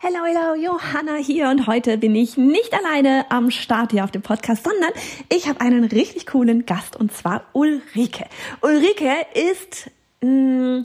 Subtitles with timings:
[0.00, 4.22] Hello, hello, Johanna hier und heute bin ich nicht alleine am Start hier auf dem
[4.22, 4.92] Podcast, sondern
[5.28, 8.26] ich habe einen richtig coolen Gast und zwar Ulrike.
[8.60, 9.90] Ulrike ist
[10.20, 10.82] mh, mm,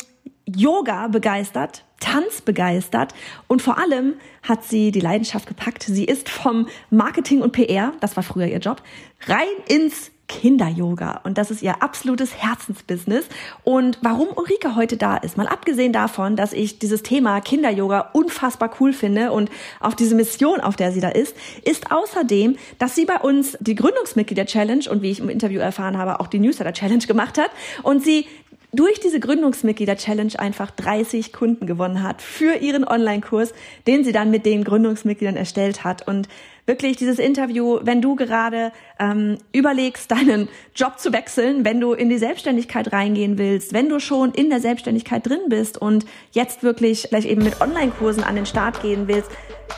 [0.47, 3.13] Yoga begeistert, Tanz begeistert
[3.47, 5.84] und vor allem hat sie die Leidenschaft gepackt.
[5.84, 8.82] Sie ist vom Marketing und PR, das war früher ihr Job,
[9.28, 13.26] rein ins Kinder-Yoga und das ist ihr absolutes Herzensbusiness.
[13.63, 18.71] Und warum Ulrike heute da ist, mal abgesehen davon, dass ich dieses Thema Kinder-Yoga unfassbar
[18.80, 19.49] cool finde und
[19.80, 23.75] auch diese Mission, auf der sie da ist, ist außerdem, dass sie bei uns die
[23.75, 27.51] Gründungsmitglieder-Challenge und wie ich im Interview erfahren habe, auch die Newsletter-Challenge gemacht hat
[27.84, 28.26] und sie
[28.73, 33.53] durch diese Gründungsmitglieder-Challenge einfach 30 Kunden gewonnen hat für ihren Online-Kurs,
[33.85, 36.07] den sie dann mit den Gründungsmitgliedern erstellt hat.
[36.07, 36.27] Und
[36.66, 42.09] wirklich dieses Interview, wenn du gerade ähm, überlegst, deinen Job zu wechseln, wenn du in
[42.09, 47.07] die Selbstständigkeit reingehen willst, wenn du schon in der Selbstständigkeit drin bist und jetzt wirklich
[47.09, 49.30] vielleicht eben mit Online-Kursen an den Start gehen willst,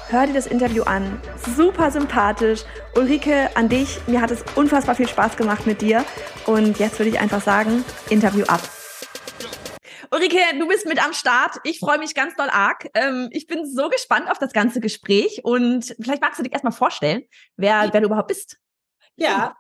[0.09, 1.19] hör dir das Interview an.
[1.55, 2.61] Super sympathisch.
[2.95, 6.05] Ulrike, an dich, mir hat es unfassbar viel Spaß gemacht mit dir.
[6.45, 8.61] Und jetzt würde ich einfach sagen, Interview ab.
[10.11, 11.57] Ulrike, du bist mit am Start.
[11.63, 12.89] Ich freue mich ganz doll arg.
[12.93, 16.73] Ähm, ich bin so gespannt auf das ganze Gespräch und vielleicht magst du dich erstmal
[16.73, 17.23] vorstellen,
[17.55, 18.57] wer, wer du überhaupt bist.
[19.15, 19.55] Ja,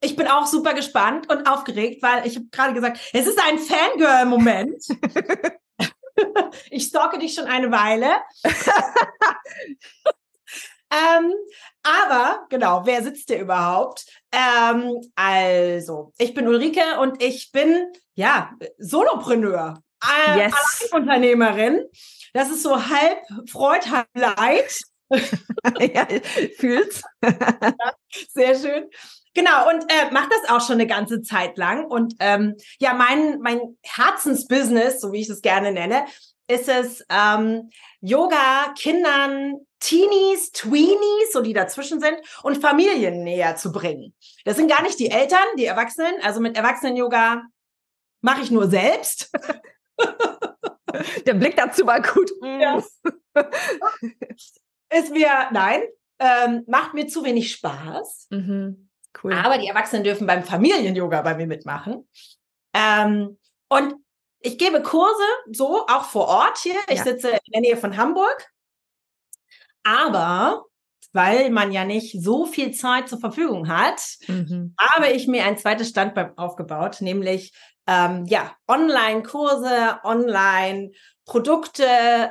[0.00, 3.58] ich bin auch super gespannt und aufgeregt, weil ich habe gerade gesagt, es ist ein
[3.58, 4.84] Fangirl-Moment.
[6.70, 8.10] ich stalke dich schon eine Weile.
[10.90, 11.34] ähm,
[11.82, 14.06] aber genau, wer sitzt hier überhaupt?
[14.32, 19.82] Ähm, also, ich bin Ulrike und ich bin ja Solopreneur
[20.36, 20.88] yes.
[20.92, 21.84] Unternehmerin.
[22.32, 24.80] Das ist so halb Freud, halb Leid.
[25.94, 26.06] ja,
[26.56, 27.02] fühlt's.
[28.32, 28.88] sehr schön.
[29.34, 31.86] Genau, und äh, macht das auch schon eine ganze Zeit lang.
[31.86, 36.04] Und ähm, ja, mein, mein Herzensbusiness, so wie ich es gerne nenne,
[36.48, 37.70] ist es ähm,
[38.00, 44.14] Yoga Kindern, Teenies, Tweenies, so die dazwischen sind, und Familien näher zu bringen.
[44.44, 46.14] Das sind gar nicht die Eltern, die Erwachsenen.
[46.22, 47.42] Also mit Erwachsenen-Yoga
[48.20, 49.30] mache ich nur selbst.
[51.26, 52.30] Der Blick dazu war gut.
[52.42, 52.82] Ja.
[54.92, 55.82] Ist mir, nein,
[56.18, 58.28] ähm, macht mir zu wenig Spaß.
[58.30, 58.90] Mhm.
[59.22, 59.32] Cool.
[59.32, 62.08] Aber die Erwachsenen dürfen beim Familien-Yoga bei mir mitmachen.
[62.74, 63.38] Ähm,
[63.68, 63.94] und
[64.40, 66.78] ich gebe Kurse so auch vor Ort hier.
[66.88, 67.04] Ich ja.
[67.04, 68.48] sitze in der Nähe von Hamburg.
[69.82, 70.64] Aber
[71.12, 74.74] weil man ja nicht so viel Zeit zur Verfügung hat, mhm.
[74.78, 77.52] habe ich mir ein zweites Standbein aufgebaut, nämlich
[77.90, 81.84] ähm, ja, Online-Kurse, Online-Produkte.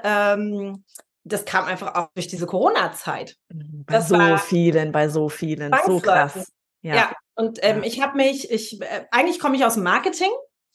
[0.04, 0.86] Ähm,
[1.26, 3.36] das kam einfach auch durch diese Corona-Zeit.
[3.50, 6.52] Mhm, bei das so vielen, bei so vielen, so krass.
[6.82, 7.12] Ja, ja.
[7.36, 7.84] und ähm, ja.
[7.84, 10.32] ich habe mich, ich äh, eigentlich komme ich aus dem Marketing.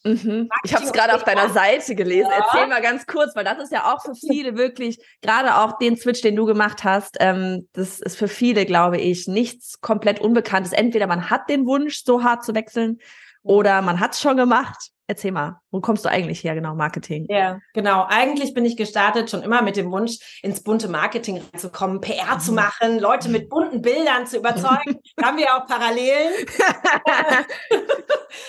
[0.07, 0.51] Mhm.
[0.65, 2.29] Ich habe es gerade auf deiner Seite gelesen.
[2.31, 2.45] Ja.
[2.45, 5.97] Erzähl mal ganz kurz, weil das ist ja auch für viele wirklich, gerade auch den
[5.97, 10.73] Switch, den du gemacht hast, ähm, das ist für viele, glaube ich, nichts komplett Unbekanntes.
[10.73, 12.99] Entweder man hat den Wunsch, so hart zu wechseln,
[13.45, 14.91] oder man hat es schon gemacht.
[15.07, 17.27] Erzähl mal, wo kommst du eigentlich her, genau, Marketing?
[17.29, 18.07] Ja, genau.
[18.09, 22.41] Eigentlich bin ich gestartet schon immer mit dem Wunsch, ins bunte Marketing reinzukommen, PR mhm.
[22.41, 24.99] zu machen, Leute mit bunten Bildern zu überzeugen.
[25.17, 26.33] da haben wir auch Parallelen.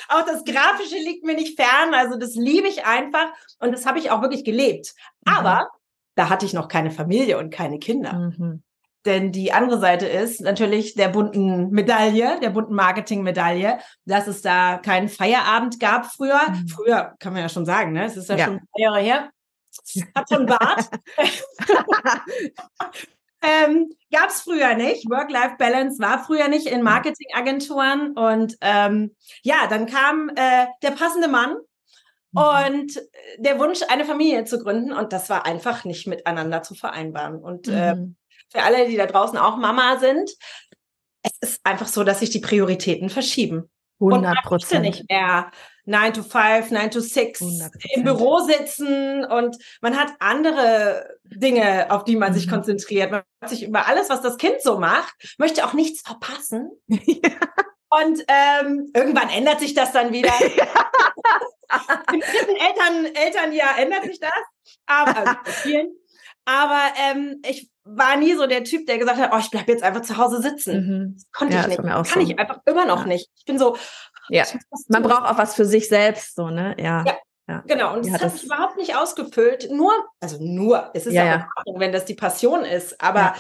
[0.08, 4.00] auch das Grafische liegt mir nicht fern, also das liebe ich einfach und das habe
[4.00, 4.94] ich auch wirklich gelebt.
[5.26, 5.34] Mhm.
[5.34, 5.70] Aber
[6.16, 8.14] da hatte ich noch keine Familie und keine Kinder.
[8.14, 8.64] Mhm.
[9.06, 14.78] Denn die andere Seite ist natürlich der bunten Medaille, der bunten Marketing-Medaille, dass es da
[14.78, 16.42] keinen Feierabend gab früher.
[16.50, 16.68] Mhm.
[16.68, 18.06] Früher kann man ja schon sagen, ne?
[18.06, 18.46] Es ist ja, ja.
[18.46, 19.30] schon ein paar Jahre her.
[20.16, 20.90] Hat schon Bart.
[23.42, 25.08] ähm, gab es früher nicht.
[25.10, 28.14] Work-Life-Balance war früher nicht in Marketingagenturen.
[28.14, 31.58] Und ähm, ja, dann kam äh, der passende Mann
[32.32, 32.42] mhm.
[32.42, 33.02] und
[33.38, 34.94] der Wunsch, eine Familie zu gründen.
[34.94, 37.38] Und das war einfach nicht miteinander zu vereinbaren.
[37.38, 38.16] Und äh, mhm.
[38.18, 40.32] äh, für alle, die da draußen auch Mama sind,
[41.22, 43.70] es ist einfach so, dass sich die Prioritäten verschieben.
[44.00, 44.82] 100 Prozent.
[44.84, 45.52] nicht mehr
[45.86, 47.72] 9 to 5, 9 to 6 100%.
[47.96, 52.52] im Büro sitzen und man hat andere Dinge, auf die man sich mhm.
[52.52, 53.12] konzentriert.
[53.12, 56.72] Man hat sich über alles, was das Kind so macht, möchte auch nichts verpassen.
[56.88, 57.30] Ja.
[57.88, 60.34] Und ähm, irgendwann ändert sich das dann wieder.
[62.12, 64.32] Im dritten Eltern, Elternjahr ändert sich das.
[64.86, 65.96] Aber also.
[66.46, 69.84] Aber ähm, ich war nie so der Typ, der gesagt hat, oh, ich bleib jetzt
[69.84, 70.76] einfach zu Hause sitzen.
[70.76, 71.14] Mhm.
[71.16, 71.82] Das konnte ja, ich nicht.
[71.82, 72.20] Kann so.
[72.20, 73.08] ich einfach immer noch ja.
[73.08, 73.30] nicht.
[73.38, 73.78] Ich bin so.
[74.30, 74.44] Ja.
[74.88, 76.76] Man braucht auch was für sich selbst, so, ne?
[76.80, 77.06] Ja.
[77.48, 77.64] ja.
[77.68, 79.70] Genau, und das hat, mich überhaupt nicht ausgefüllt.
[79.72, 81.48] Nur, also nur, es ist ja, ja.
[81.58, 83.36] Ordnung, wenn das die Passion ist, aber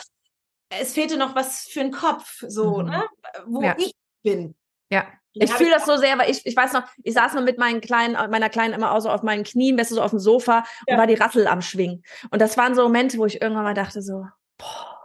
[0.69, 2.89] es fehlte noch was für den Kopf, so, mhm.
[2.89, 3.03] ne?
[3.47, 4.55] wo ich bin.
[4.91, 5.07] Ja.
[5.35, 7.81] Ich fühle das so sehr, weil ich, ich weiß noch, ich saß mal mit meinen
[7.81, 10.93] kleinen, meiner Kleinen immer auch so auf meinen Knien, du, so auf dem Sofa und
[10.93, 10.97] ja.
[10.97, 12.03] war die Rassel am Schwingen.
[12.31, 14.25] Und das waren so Momente, wo ich irgendwann mal dachte so,
[14.57, 14.95] boah,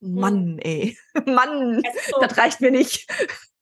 [0.00, 0.14] hm.
[0.14, 0.96] Mann, ey,
[1.26, 3.10] Mann, so, das reicht mir nicht.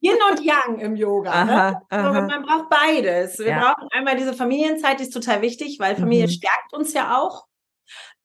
[0.01, 1.45] Yin und Yang im Yoga.
[1.45, 1.53] Ne?
[1.53, 1.87] Aha, ne?
[1.91, 2.21] aha.
[2.23, 3.39] Man braucht beides.
[3.39, 3.61] Wir ja.
[3.61, 6.31] brauchen einmal diese Familienzeit, die ist total wichtig, weil Familie mhm.
[6.31, 7.47] stärkt uns ja auch.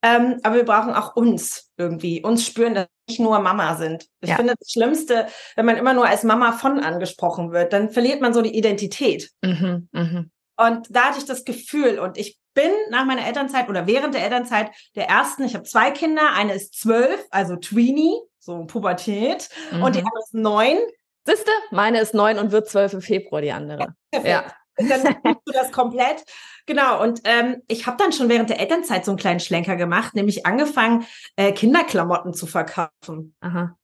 [0.03, 4.05] Ähm, aber wir brauchen auch uns irgendwie, uns spüren, dass wir nicht nur Mama sind.
[4.19, 4.35] Ich ja.
[4.35, 8.33] finde das Schlimmste, wenn man immer nur als Mama von angesprochen wird, dann verliert man
[8.33, 9.31] so die Identität.
[9.41, 10.25] Mhm, mh.
[10.57, 14.23] Und da hatte ich das Gefühl und ich bin nach meiner Elternzeit oder während der
[14.23, 19.83] Elternzeit der ersten, ich habe zwei Kinder, eine ist zwölf, also Tweenie, so Pubertät, mhm.
[19.83, 20.07] und die mhm.
[20.07, 20.77] andere ist neun.
[21.25, 23.95] Siehste, meine ist neun und wird zwölf im Februar, die andere.
[24.13, 24.21] Ja.
[24.25, 24.53] ja.
[24.77, 26.23] Dann siehst du das komplett.
[26.65, 30.15] Genau, und ähm, ich habe dann schon während der Elternzeit so einen kleinen Schlenker gemacht,
[30.15, 31.05] nämlich angefangen,
[31.35, 33.35] äh, Kinderklamotten zu verkaufen.
[33.41, 33.77] Aha.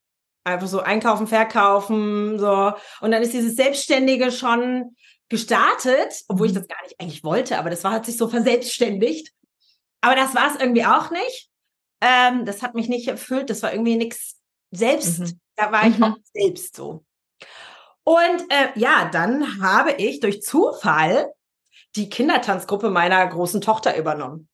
[0.45, 2.73] Einfach so einkaufen, verkaufen, so.
[3.01, 4.95] Und dann ist dieses Selbstständige schon
[5.27, 6.59] gestartet, obwohl ich mhm.
[6.59, 9.31] das gar nicht eigentlich wollte, aber das war, hat sich so verselbstständigt.
[10.01, 11.49] Aber das war es irgendwie auch nicht.
[12.01, 14.37] Ähm, das hat mich nicht erfüllt, das war irgendwie nichts
[14.71, 15.19] selbst.
[15.19, 15.39] Mhm.
[15.55, 16.03] Da war ich mhm.
[16.05, 17.03] auch selbst so.
[18.09, 21.31] Und äh, ja, dann habe ich durch Zufall
[21.95, 24.49] die Kindertanzgruppe meiner großen Tochter übernommen.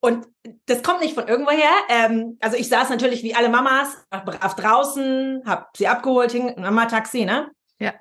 [0.00, 0.26] Und
[0.64, 1.68] das kommt nicht von irgendwoher.
[1.90, 6.86] Ähm, also ich saß natürlich wie alle Mamas brav draußen, habe sie abgeholt, hing Mama
[6.86, 7.50] Taxi, ne?
[7.78, 7.92] Ja.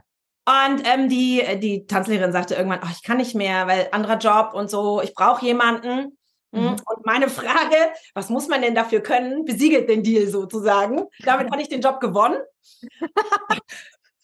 [0.46, 4.54] Und ähm, die, die Tanzlehrerin sagte irgendwann, oh, ich kann nicht mehr, weil anderer Job
[4.54, 6.18] und so, ich brauche jemanden.
[6.54, 6.64] Hm?
[6.64, 6.70] Mhm.
[6.70, 7.76] Und meine Frage,
[8.14, 11.04] was muss man denn dafür können, besiegelt den Deal sozusagen.
[11.26, 12.38] Damit habe ich den Job gewonnen.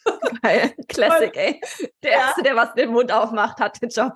[0.41, 0.73] Geil.
[0.87, 1.61] Classic, ey.
[2.03, 2.17] Der ja.
[2.19, 4.13] Erste, der was den Mund aufmacht, hat den Job.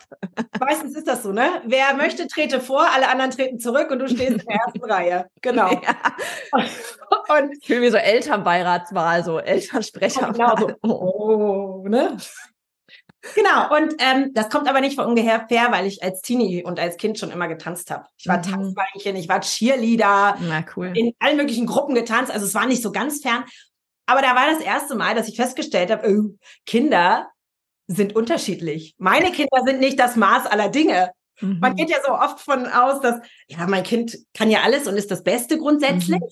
[0.59, 1.61] Meistens ist das so, ne?
[1.65, 5.25] Wer möchte, trete vor, alle anderen treten zurück und du stehst in der ersten Reihe.
[5.41, 5.69] Genau.
[5.69, 5.95] Ja.
[6.53, 10.31] Und, ich fühle mich so Elternbeiratswahl, so Elternsprecher.
[10.33, 10.71] Genau so.
[10.81, 12.17] Oh, ne?
[13.33, 16.79] Genau, und ähm, das kommt aber nicht von ungefähr fair, weil ich als Teenie und
[16.79, 18.05] als Kind schon immer getanzt habe.
[18.17, 18.43] Ich war mhm.
[18.43, 20.91] Tanzbeinchen, ich war Cheerleader, Na, cool.
[20.95, 23.43] in allen möglichen Gruppen getanzt, also es war nicht so ganz fern.
[24.05, 26.35] Aber da war das erste Mal, dass ich festgestellt habe, oh,
[26.65, 27.29] Kinder
[27.87, 28.95] sind unterschiedlich.
[28.97, 31.11] Meine Kinder sind nicht das Maß aller Dinge.
[31.39, 31.59] Mhm.
[31.59, 34.97] Man geht ja so oft von aus, dass, ja, mein Kind kann ja alles und
[34.97, 36.19] ist das Beste grundsätzlich.
[36.19, 36.29] Mhm.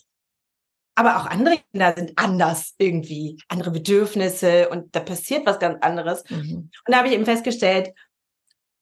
[0.96, 6.24] Aber auch andere Kinder sind anders irgendwie, andere Bedürfnisse und da passiert was ganz anderes.
[6.30, 6.70] Mhm.
[6.86, 7.94] Und da habe ich eben festgestellt,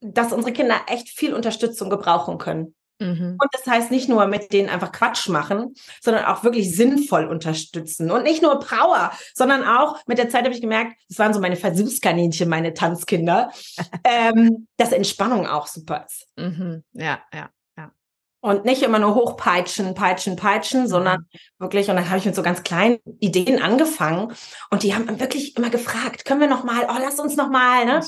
[0.02, 2.76] dass unsere Kinder echt viel Unterstützung gebrauchen können.
[3.02, 3.38] Mhm.
[3.42, 8.12] Und das heißt nicht nur mit denen einfach Quatsch machen, sondern auch wirklich sinnvoll unterstützen.
[8.12, 11.40] Und nicht nur Power, sondern auch mit der Zeit habe ich gemerkt, das waren so
[11.40, 13.52] meine Versuchskaninchen, meine Tanzkinder,
[14.04, 16.28] ähm, dass Entspannung auch super ist.
[16.38, 16.84] Mhm.
[16.94, 17.50] Ja, ja.
[17.76, 17.92] ja.
[18.40, 20.88] Und nicht immer nur hochpeitschen, peitschen, peitschen, mhm.
[20.88, 21.26] sondern
[21.58, 24.32] wirklich, und dann habe ich mit so ganz kleinen Ideen angefangen
[24.70, 27.86] und die haben wirklich immer gefragt, können wir noch mal, oh, lass uns noch mal,
[27.86, 28.02] ne?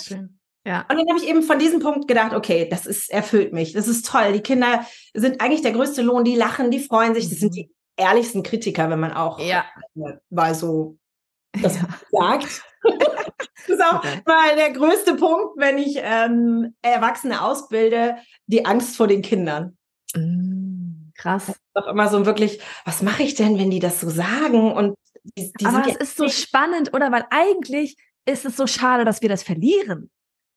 [0.65, 0.85] Ja.
[0.89, 3.87] Und dann habe ich eben von diesem Punkt gedacht, okay, das ist erfüllt mich, das
[3.87, 4.31] ist toll.
[4.33, 7.55] Die Kinder sind eigentlich der größte Lohn, die lachen, die freuen sich, das sind mhm.
[7.55, 9.65] die ehrlichsten Kritiker, wenn man auch ja.
[10.29, 10.97] mal so
[11.61, 11.87] das ja.
[12.11, 12.63] sagt.
[12.83, 18.17] das ist auch mal der größte Punkt, wenn ich ähm, Erwachsene ausbilde,
[18.47, 19.77] die Angst vor den Kindern.
[20.15, 21.47] Mm, krass.
[21.47, 24.71] Das ist doch immer so wirklich, was mache ich denn, wenn die das so sagen?
[24.71, 24.95] Und
[25.37, 27.11] die, die Aber es ist so spannend, oder?
[27.11, 27.95] Weil eigentlich
[28.25, 30.09] ist es so schade, dass wir das verlieren.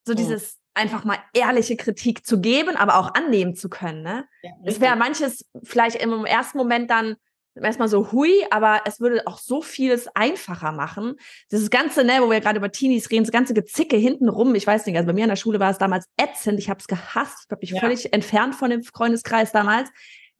[0.06, 0.16] So mhm.
[0.16, 4.02] dieses einfach mal ehrliche Kritik zu geben, aber auch annehmen zu können.
[4.02, 4.26] Ne?
[4.42, 7.16] Ja, es wäre manches vielleicht im ersten Moment dann
[7.54, 11.14] erstmal so hui, aber es würde auch so vieles einfacher machen.
[11.50, 14.84] Dieses ganze, ne, wo wir gerade über Teenies reden, das ganze Gezicke hintenrum, ich weiß
[14.86, 17.46] nicht, also bei mir in der Schule war es damals ätzend, ich habe es gehasst,
[17.46, 17.80] ich habe mich ja.
[17.80, 19.90] völlig entfernt von dem Freundeskreis damals.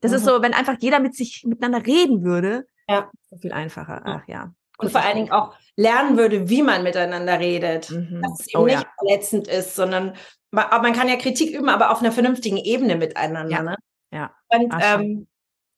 [0.01, 0.17] Das mhm.
[0.17, 3.09] ist so, wenn einfach jeder mit sich miteinander reden würde, ja.
[3.29, 4.01] so viel einfacher.
[4.05, 4.53] Ach ja.
[4.77, 7.89] Und vor allen Dingen auch lernen würde, wie man miteinander redet.
[7.89, 8.21] Mhm.
[8.21, 8.87] Dass es eben oh, nicht ja.
[8.99, 10.13] verletzend ist, sondern
[10.51, 13.55] man kann ja Kritik üben, aber auf einer vernünftigen Ebene miteinander.
[13.55, 13.63] Ja.
[13.63, 13.75] Ne?
[14.11, 14.31] ja.
[14.49, 15.27] Und ähm,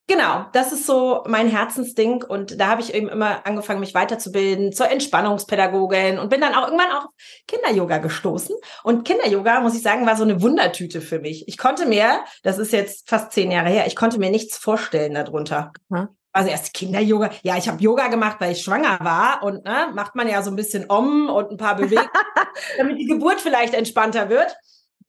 [0.08, 2.24] genau, das ist so mein Herzensding.
[2.24, 6.68] Und da habe ich eben immer angefangen, mich weiterzubilden zur Entspannungspädagogin und bin dann auch
[6.68, 7.06] irgendwann auf
[7.48, 8.56] Kinder-Yoga gestoßen.
[8.84, 11.48] Und Kinder-Yoga, muss ich sagen, war so eine Wundertüte für mich.
[11.48, 15.16] Ich konnte mir, das ist jetzt fast zehn Jahre her, ich konnte mir nichts vorstellen
[15.16, 15.72] darunter.
[15.90, 17.32] Mhm also erst Kinder-Yoga.
[17.44, 20.50] Ja, ich habe Yoga gemacht, weil ich schwanger war und ne, macht man ja so
[20.50, 22.10] ein bisschen Om und ein paar Bewegungen,
[22.78, 24.56] damit die Geburt vielleicht entspannter wird.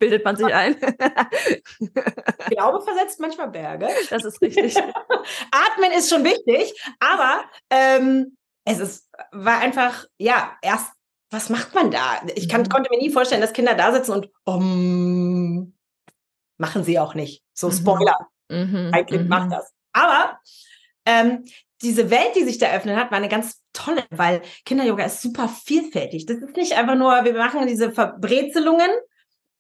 [0.01, 0.77] Bildet man sich ein.
[1.79, 3.87] ich glaube, versetzt manchmal Berge.
[4.09, 4.77] Das ist richtig.
[5.53, 10.91] Atmen ist schon wichtig, aber ähm, es ist, war einfach, ja, erst,
[11.31, 12.23] was macht man da?
[12.35, 12.71] Ich kann, mhm.
[12.71, 15.75] konnte mir nie vorstellen, dass Kinder da sitzen und Om
[16.59, 17.45] machen sie auch nicht.
[17.55, 17.73] So mhm.
[17.73, 18.17] Spoiler.
[18.49, 18.91] Mhm.
[18.93, 19.29] Ein Kind mhm.
[19.29, 19.73] macht das.
[19.93, 20.41] Aber
[21.07, 21.45] ähm,
[21.83, 25.49] diese Welt, die sich da eröffnet hat, war eine ganz tolle, weil Kinder-Yoga ist super
[25.49, 26.27] vielfältig.
[26.27, 28.91] Das ist nicht einfach nur, wir machen diese Verbrezelungen,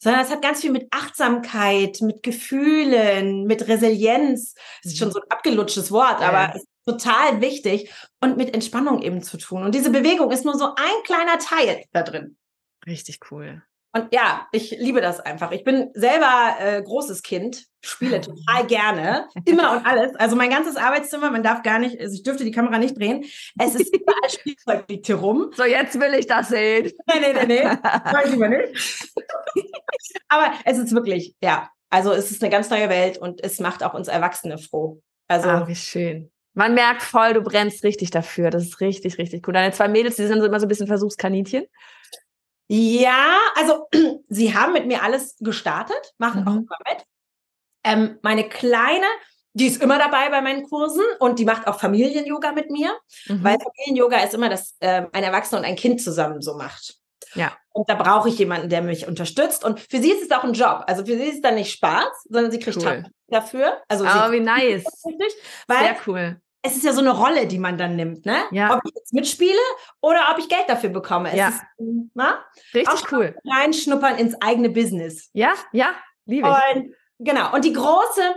[0.03, 4.55] sondern es hat ganz viel mit Achtsamkeit, mit Gefühlen, mit Resilienz.
[4.83, 9.03] Das ist schon so ein abgelutschtes Wort, aber es ist total wichtig und mit Entspannung
[9.03, 9.63] eben zu tun.
[9.63, 12.37] Und diese Bewegung ist nur so ein kleiner Teil da drin.
[12.87, 13.63] Richtig cool.
[13.93, 15.51] Und ja, ich liebe das einfach.
[15.51, 20.15] Ich bin selber äh, großes Kind, spiele total gerne, immer und alles.
[20.17, 23.25] Also mein ganzes Arbeitszimmer, man darf gar nicht, also ich dürfte die Kamera nicht drehen.
[23.59, 25.51] Es ist überall Spielzeug liegt hier rum.
[25.57, 26.93] So, jetzt will ich das sehen.
[27.13, 27.65] Nee, nee, nee, nee.
[27.83, 29.13] Mach ich lieber nicht.
[30.29, 33.83] Aber es ist wirklich, ja, also es ist eine ganz neue Welt und es macht
[33.83, 35.03] auch uns Erwachsene froh.
[35.27, 36.31] Also, ah, wie schön.
[36.55, 38.51] Man merkt voll, du brennst richtig dafür.
[38.51, 39.55] Das ist richtig, richtig cool.
[39.55, 41.65] Deine zwei Mädels, die sind immer so ein bisschen Versuchskaninchen.
[42.73, 43.89] Ja, also
[44.29, 46.49] sie haben mit mir alles gestartet, machen mhm.
[46.49, 47.05] auch immer mit.
[47.83, 49.07] Ähm, meine Kleine,
[49.55, 52.97] die ist immer dabei bei meinen Kursen und die macht auch Familien-Yoga mit mir,
[53.27, 53.43] mhm.
[53.43, 56.95] weil Familien-Yoga ist immer, dass äh, ein Erwachsener und ein Kind zusammen so macht.
[57.35, 57.57] Ja.
[57.73, 59.65] Und da brauche ich jemanden, der mich unterstützt.
[59.65, 60.85] Und für sie ist es auch ein Job.
[60.87, 63.05] Also für sie ist es dann nicht Spaß, sondern sie kriegt cool.
[63.29, 63.83] dafür.
[63.89, 64.85] Also oh, wie nice.
[65.67, 68.37] Weil Sehr cool es ist ja so eine Rolle, die man dann nimmt, ne?
[68.51, 68.75] Ja.
[68.75, 69.59] Ob ich jetzt mitspiele
[70.01, 71.31] oder ob ich Geld dafür bekomme.
[71.31, 71.49] Es ja.
[71.49, 71.63] Ist,
[72.15, 72.45] na?
[72.75, 73.35] Richtig Auch cool.
[73.45, 75.31] Reinschnuppern ins eigene Business.
[75.33, 75.95] Ja, ja,
[76.27, 76.77] liebe ich.
[76.77, 77.55] Und, genau.
[77.55, 78.35] Und die große,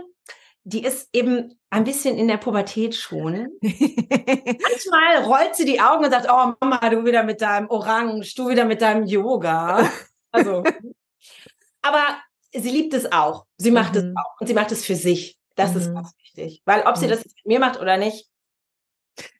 [0.64, 3.48] die ist eben ein bisschen in der Pubertät schon.
[3.60, 8.48] Manchmal rollt sie die Augen und sagt, oh Mama, du wieder mit deinem Orange, du
[8.48, 9.90] wieder mit deinem Yoga.
[10.32, 10.64] Also.
[11.82, 12.04] aber
[12.52, 13.44] sie liebt es auch.
[13.58, 14.00] Sie macht mhm.
[14.00, 14.40] es auch.
[14.40, 15.38] Und sie macht es für sich.
[15.56, 15.80] Das mhm.
[15.80, 16.62] ist ganz wichtig.
[16.64, 17.10] Weil ob sie mhm.
[17.10, 18.26] das mit mir macht oder nicht.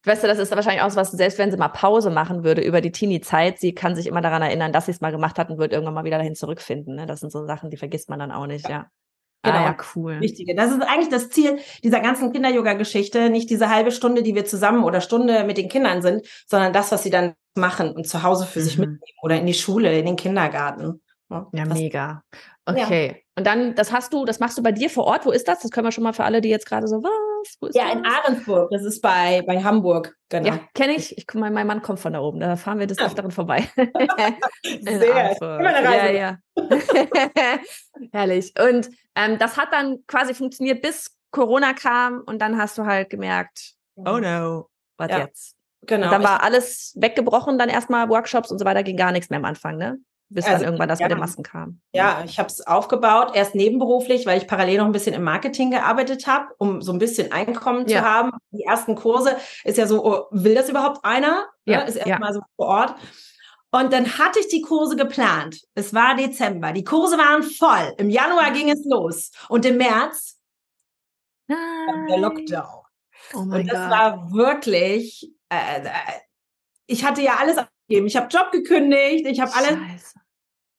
[0.04, 2.62] Weißt du, das ist wahrscheinlich auch so was, selbst wenn sie mal Pause machen würde
[2.62, 5.50] über die Teenie-Zeit, sie kann sich immer daran erinnern, dass sie es mal gemacht hat
[5.50, 6.94] und wird irgendwann mal wieder dahin zurückfinden.
[6.94, 7.06] Ne?
[7.06, 8.86] Das sind so Sachen, die vergisst man dann auch nicht, ja.
[9.42, 9.56] Genau.
[9.56, 10.20] Ah, ja, cool.
[10.20, 10.54] Wichtige.
[10.54, 13.28] Das ist eigentlich das Ziel dieser ganzen Kinder-Yoga-Geschichte.
[13.28, 16.92] Nicht diese halbe Stunde, die wir zusammen oder Stunde mit den Kindern sind, sondern das,
[16.92, 18.64] was sie dann machen und zu Hause für mhm.
[18.64, 21.02] sich mitnehmen oder in die Schule, in den Kindergarten.
[21.34, 22.22] Ja, ja mega.
[22.66, 23.06] Okay.
[23.08, 23.14] Ja.
[23.36, 25.26] Und dann, das hast du, das machst du bei dir vor Ort.
[25.26, 25.60] Wo ist das?
[25.60, 27.74] Das können wir schon mal für alle, die jetzt gerade so, was?
[27.74, 27.94] Ja, das?
[27.94, 28.70] in Ahrensburg.
[28.70, 30.16] Das ist bei, bei Hamburg.
[30.30, 30.48] Genau.
[30.48, 31.18] Ja, kenne ich.
[31.18, 32.40] ich mein, mein Mann kommt von da oben.
[32.40, 33.06] Da fahren wir des ja.
[33.06, 33.68] Öfteren vorbei.
[34.80, 35.36] Sehr.
[35.40, 36.38] Ja, ja.
[38.12, 38.54] Herrlich.
[38.58, 42.22] Und ähm, das hat dann quasi funktioniert, bis Corona kam.
[42.24, 45.18] Und dann hast du halt gemerkt, oh no, was ja.
[45.18, 45.56] jetzt?
[45.86, 46.06] Genau.
[46.06, 49.38] Und dann war alles weggebrochen, dann erstmal Workshops und so weiter, ging gar nichts mehr
[49.38, 49.98] am Anfang, ne?
[50.34, 51.80] Bis also, dann irgendwann das ja, mit den Masken kam.
[51.92, 55.70] Ja, ich habe es aufgebaut, erst nebenberuflich, weil ich parallel noch ein bisschen im Marketing
[55.70, 58.00] gearbeitet habe, um so ein bisschen Einkommen ja.
[58.00, 58.32] zu haben.
[58.50, 61.46] Die ersten Kurse ist ja so, oh, will das überhaupt einer?
[61.64, 61.88] Ja, ne?
[61.88, 62.34] Ist erstmal ja.
[62.34, 62.94] so vor Ort.
[63.70, 65.60] Und dann hatte ich die Kurse geplant.
[65.74, 66.72] Es war Dezember.
[66.72, 67.94] Die Kurse waren voll.
[67.98, 69.30] Im Januar ging es los.
[69.48, 70.40] Und im März
[71.46, 72.06] Nein.
[72.08, 72.82] der Lockdown.
[73.34, 73.90] Oh und das Gott.
[73.90, 75.90] war wirklich, äh, äh
[76.86, 78.06] ich hatte ja alles abgegeben.
[78.06, 79.70] Ich habe Job gekündigt, ich habe alles.
[79.70, 80.23] Scheiße.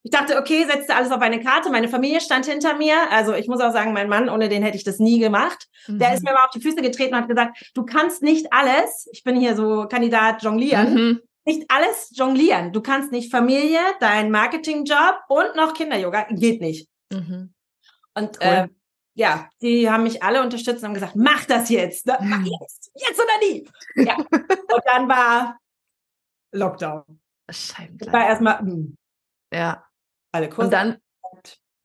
[0.05, 1.71] Ich dachte, okay, setzte alles auf eine Karte.
[1.71, 2.95] Meine Familie stand hinter mir.
[3.09, 5.67] Also ich muss auch sagen, mein Mann, ohne den hätte ich das nie gemacht.
[5.87, 5.97] Mhm.
[5.97, 6.29] Der ist mhm.
[6.29, 9.09] mir mal auf die Füße getreten und hat gesagt, du kannst nicht alles.
[9.11, 10.93] Ich bin hier so Kandidat jonglieren.
[10.93, 11.21] Mhm.
[11.45, 12.71] Nicht alles jonglieren.
[12.71, 16.27] Du kannst nicht Familie, dein Marketingjob und noch Kinder-Yoga.
[16.29, 16.87] Geht nicht.
[17.11, 17.55] Mhm.
[18.13, 18.47] Und cool.
[18.47, 18.67] äh,
[19.15, 22.05] ja, die haben mich alle unterstützt und haben gesagt, mach das jetzt.
[22.05, 22.15] Ne?
[22.21, 22.91] Mach jetzt.
[22.93, 23.67] Jetzt oder nie.
[24.05, 24.17] Ja.
[24.17, 25.57] und dann war
[26.51, 27.19] Lockdown.
[27.49, 28.13] Scheibenkleid.
[28.13, 28.95] War erstmal, hm.
[29.51, 29.83] ja.
[30.35, 30.63] Alle Kurse.
[30.63, 30.97] Und dann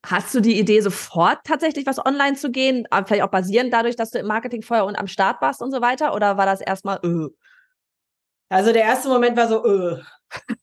[0.05, 2.87] hast du die Idee, sofort tatsächlich was online zu gehen?
[3.07, 5.81] Vielleicht auch basierend dadurch, dass du im Marketing vorher und am Start warst und so
[5.81, 6.15] weiter?
[6.15, 7.29] Oder war das erstmal, äh?
[8.49, 10.03] Also der erste Moment war so, äh.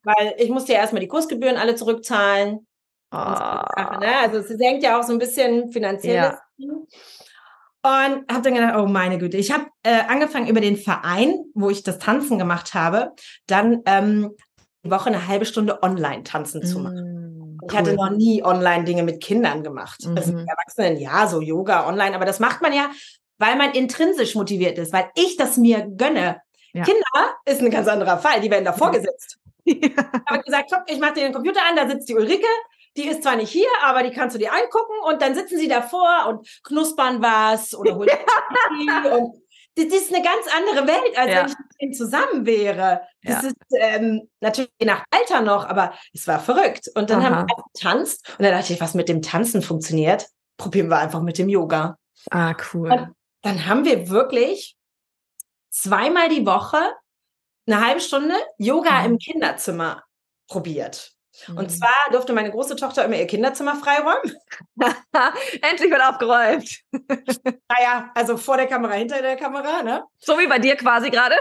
[0.03, 2.67] Weil ich musste ja erstmal die Kursgebühren alle zurückzahlen.
[3.12, 3.17] Oh.
[3.17, 4.17] So, ne?
[4.22, 6.15] Also es hängt ja auch so ein bisschen finanziell.
[6.15, 6.41] Ja.
[6.58, 11.70] Und habe dann gedacht, oh meine Güte, ich habe äh, angefangen über den Verein, wo
[11.70, 13.13] ich das Tanzen gemacht habe,
[13.46, 14.36] dann ähm,
[14.84, 17.27] die Woche eine halbe Stunde online tanzen zu machen.
[17.62, 20.06] Mm, ich hatte noch nie online Dinge mit Kindern gemacht.
[20.06, 20.18] Mhm.
[20.18, 22.90] Also mit Erwachsenen, ja, so Yoga online, aber das macht man ja,
[23.38, 26.42] weil man intrinsisch motiviert ist, weil ich das mir gönne.
[26.74, 26.84] Ja.
[26.84, 29.38] Kinder ist ein ganz anderer Fall, die werden davor gesetzt.
[29.70, 29.74] Ja.
[29.76, 32.48] Ich habe gesagt, komm, ich mache dir den Computer an, da sitzt die Ulrike,
[32.96, 35.68] die ist zwar nicht hier, aber die kannst du dir angucken und dann sitzen sie
[35.68, 38.10] davor und knuspern was oder holen
[39.12, 39.42] und
[39.77, 41.39] das ist eine ganz andere Welt, als ja.
[41.39, 43.01] wenn ich mit denen zusammen wäre.
[43.22, 43.50] Das ja.
[43.50, 46.89] ist ähm, natürlich je nach Alter noch, aber es war verrückt.
[46.96, 47.29] Und dann Aha.
[47.29, 51.22] haben wir getanzt und dann dachte ich, was mit dem Tanzen funktioniert, probieren wir einfach
[51.22, 51.98] mit dem Yoga.
[52.31, 52.91] Ah, cool.
[52.91, 54.75] Und dann haben wir wirklich
[55.69, 56.79] zweimal die Woche
[57.67, 59.05] eine halbe Stunde Yoga mhm.
[59.05, 60.03] im Kinderzimmer
[60.48, 61.16] probiert.
[61.48, 61.58] Mhm.
[61.58, 64.36] Und zwar durfte meine große Tochter immer ihr Kinderzimmer freiräumen.
[65.62, 66.82] Endlich wird aufgeräumt.
[67.70, 70.03] naja, also vor der Kamera, hinter der Kamera, ne?
[70.17, 71.36] So wie bei dir quasi gerade.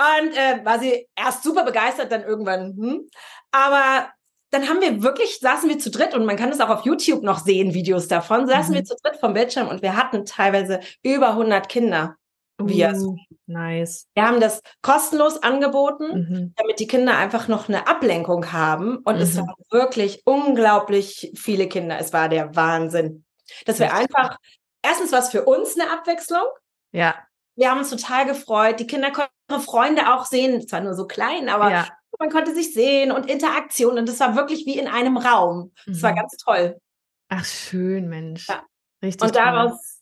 [0.00, 3.10] Und äh, war sie erst super begeistert, dann irgendwann, hm.
[3.50, 4.10] Aber
[4.50, 7.22] dann haben wir wirklich, saßen wir zu dritt und man kann es auch auf YouTube
[7.22, 8.76] noch sehen, Videos davon, saßen mhm.
[8.76, 12.16] wir zu dritt vom Bildschirm und wir hatten teilweise über 100 Kinder.
[12.60, 12.92] Wir.
[12.94, 14.06] Uh, nice.
[14.14, 16.54] Wir haben das kostenlos angeboten, mhm.
[16.56, 18.98] damit die Kinder einfach noch eine Ablenkung haben.
[18.98, 19.22] Und mhm.
[19.22, 21.98] es waren wirklich unglaublich viele Kinder.
[21.98, 23.24] Es war der Wahnsinn.
[23.64, 24.38] Dass wir einfach,
[24.82, 26.44] erstens was für uns eine Abwechslung.
[26.92, 27.14] Ja.
[27.56, 28.80] Wir haben uns total gefreut.
[28.80, 30.66] Die Kinder konnten ihre Freunde auch sehen.
[30.66, 31.88] Zwar nur so klein, aber ja
[32.18, 35.72] man konnte sich sehen und Interaktion und es war wirklich wie in einem Raum.
[35.86, 36.02] Es mhm.
[36.02, 36.80] war ganz toll.
[37.28, 38.48] Ach, schön, Mensch.
[38.48, 38.64] Ja.
[39.02, 39.22] Richtig.
[39.22, 40.00] Und daraus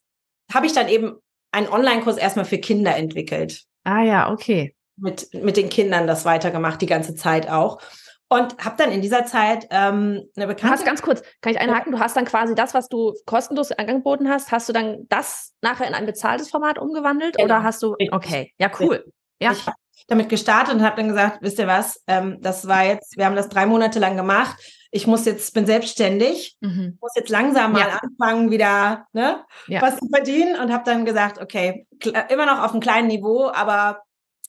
[0.53, 1.19] habe ich dann eben
[1.57, 3.65] einen Online-Kurs erstmal für Kinder entwickelt.
[3.85, 4.75] Ah ja, okay.
[4.97, 7.81] Mit, mit den Kindern das weitergemacht, die ganze Zeit auch.
[8.29, 10.67] Und habe dann in dieser Zeit ähm, eine bekannte.
[10.67, 11.93] Du hast ganz kurz, kann ich einhaken?
[11.93, 15.87] Du hast dann quasi das, was du kostenlos angeboten hast, hast du dann das nachher
[15.87, 17.37] in ein bezahltes Format umgewandelt?
[17.37, 17.45] Genau.
[17.45, 17.95] Oder hast du.
[18.11, 19.05] Okay, ja, cool.
[19.41, 19.53] Ja.
[19.53, 19.77] Ich habe
[20.09, 23.37] damit gestartet und habe dann gesagt, wisst ihr was, ähm, das war jetzt, wir haben
[23.37, 24.57] das drei Monate lang gemacht.
[24.97, 26.99] Ich muss jetzt, bin selbstständig, mhm.
[27.01, 28.01] muss jetzt langsam mal ja.
[28.03, 29.83] anfangen, wieder ne, ja.
[29.83, 31.87] was zu verdienen und habe dann gesagt, okay,
[32.29, 34.03] immer noch auf einem kleinen Niveau, aber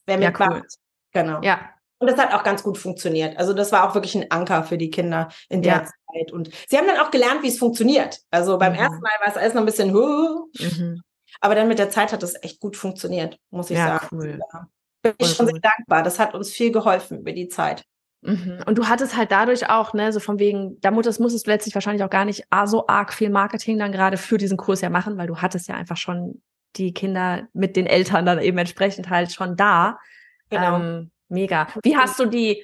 [0.06, 0.68] wer mitmacht, ja, cool.
[1.12, 1.42] genau.
[1.42, 1.60] Ja.
[2.00, 3.38] Und das hat auch ganz gut funktioniert.
[3.38, 5.86] Also das war auch wirklich ein Anker für die Kinder in der.
[5.86, 6.32] Zeit.
[6.32, 8.20] Und sie haben dann auch gelernt, wie es funktioniert.
[8.32, 8.80] Also beim mhm.
[8.80, 11.02] ersten Mal war es alles noch ein bisschen, mhm.
[11.42, 14.08] aber dann mit der Zeit hat es echt gut funktioniert, muss ich sagen.
[14.12, 14.40] Cool
[15.16, 16.04] bin ich schon sehr dankbar.
[16.04, 17.84] Das hat uns viel geholfen über die Zeit.
[18.22, 18.60] Mhm.
[18.66, 21.76] Und du hattest halt dadurch auch, ne, so von wegen, da musstest, musstest du letztlich
[21.76, 25.18] wahrscheinlich auch gar nicht so arg viel Marketing dann gerade für diesen Kurs ja machen,
[25.18, 26.42] weil du hattest ja einfach schon
[26.76, 30.00] die Kinder mit den Eltern dann eben entsprechend halt schon da.
[30.50, 30.80] Genau.
[30.80, 31.68] Ähm, mega.
[31.84, 32.64] Wie hast du die,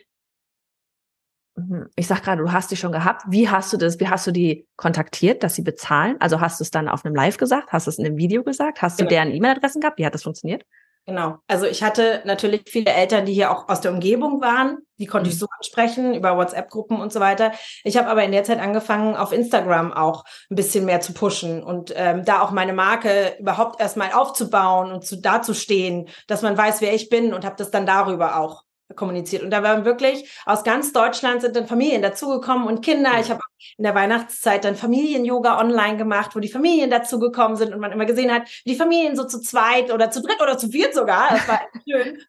[1.56, 3.24] mhm, ich sag gerade, du hast die schon gehabt.
[3.28, 6.18] Wie hast du das, wie hast du die kontaktiert, dass sie bezahlen?
[6.20, 7.72] Also hast du es dann auf einem Live gesagt?
[7.72, 8.82] Hast du es in einem Video gesagt?
[8.82, 9.10] Hast du genau.
[9.10, 10.00] deren E-Mail-Adressen gehabt?
[10.00, 10.66] Wie hat das funktioniert?
[11.06, 11.38] Genau.
[11.48, 14.78] Also ich hatte natürlich viele Eltern, die hier auch aus der Umgebung waren.
[15.00, 15.40] Die konnte ich mhm.
[15.40, 17.52] so ansprechen über WhatsApp-Gruppen und so weiter.
[17.84, 21.62] Ich habe aber in der Zeit angefangen, auf Instagram auch ein bisschen mehr zu pushen
[21.62, 26.80] und ähm, da auch meine Marke überhaupt erstmal aufzubauen und zu dazustehen, dass man weiß,
[26.80, 28.64] wer ich bin und habe das dann darüber auch
[28.96, 29.44] kommuniziert.
[29.44, 33.12] Und da waren wirklich aus ganz Deutschland sind dann Familien dazugekommen und Kinder.
[33.20, 33.42] Ich habe
[33.78, 38.06] in der Weihnachtszeit dann Familien-Yoga online gemacht, wo die Familien dazugekommen sind und man immer
[38.06, 41.30] gesehen hat, wie die Familien so zu zweit oder zu dritt oder zu viert sogar,
[41.30, 42.22] das war schön,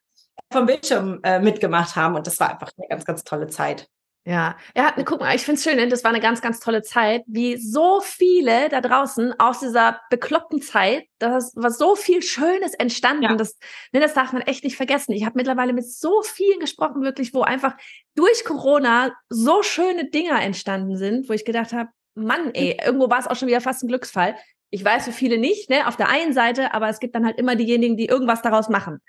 [0.52, 2.14] vom Bildschirm äh, mitgemacht haben.
[2.14, 3.88] Und das war einfach eine ganz, ganz tolle Zeit.
[4.26, 6.80] Ja, er hat, guck mal, ich finde es schön, das war eine ganz, ganz tolle
[6.80, 12.72] Zeit, wie so viele da draußen aus dieser bekloppten Zeit, da war so viel Schönes
[12.72, 13.24] entstanden.
[13.24, 13.34] Ja.
[13.34, 13.58] Das,
[13.92, 15.12] ne, das darf man echt nicht vergessen.
[15.12, 17.76] Ich habe mittlerweile mit so vielen gesprochen, wirklich, wo einfach
[18.14, 23.18] durch Corona so schöne Dinge entstanden sind, wo ich gedacht habe, Mann, ey, irgendwo war
[23.18, 24.36] es auch schon wieder fast ein Glücksfall.
[24.70, 27.38] Ich weiß für viele nicht, ne, auf der einen Seite, aber es gibt dann halt
[27.38, 29.02] immer diejenigen, die irgendwas daraus machen.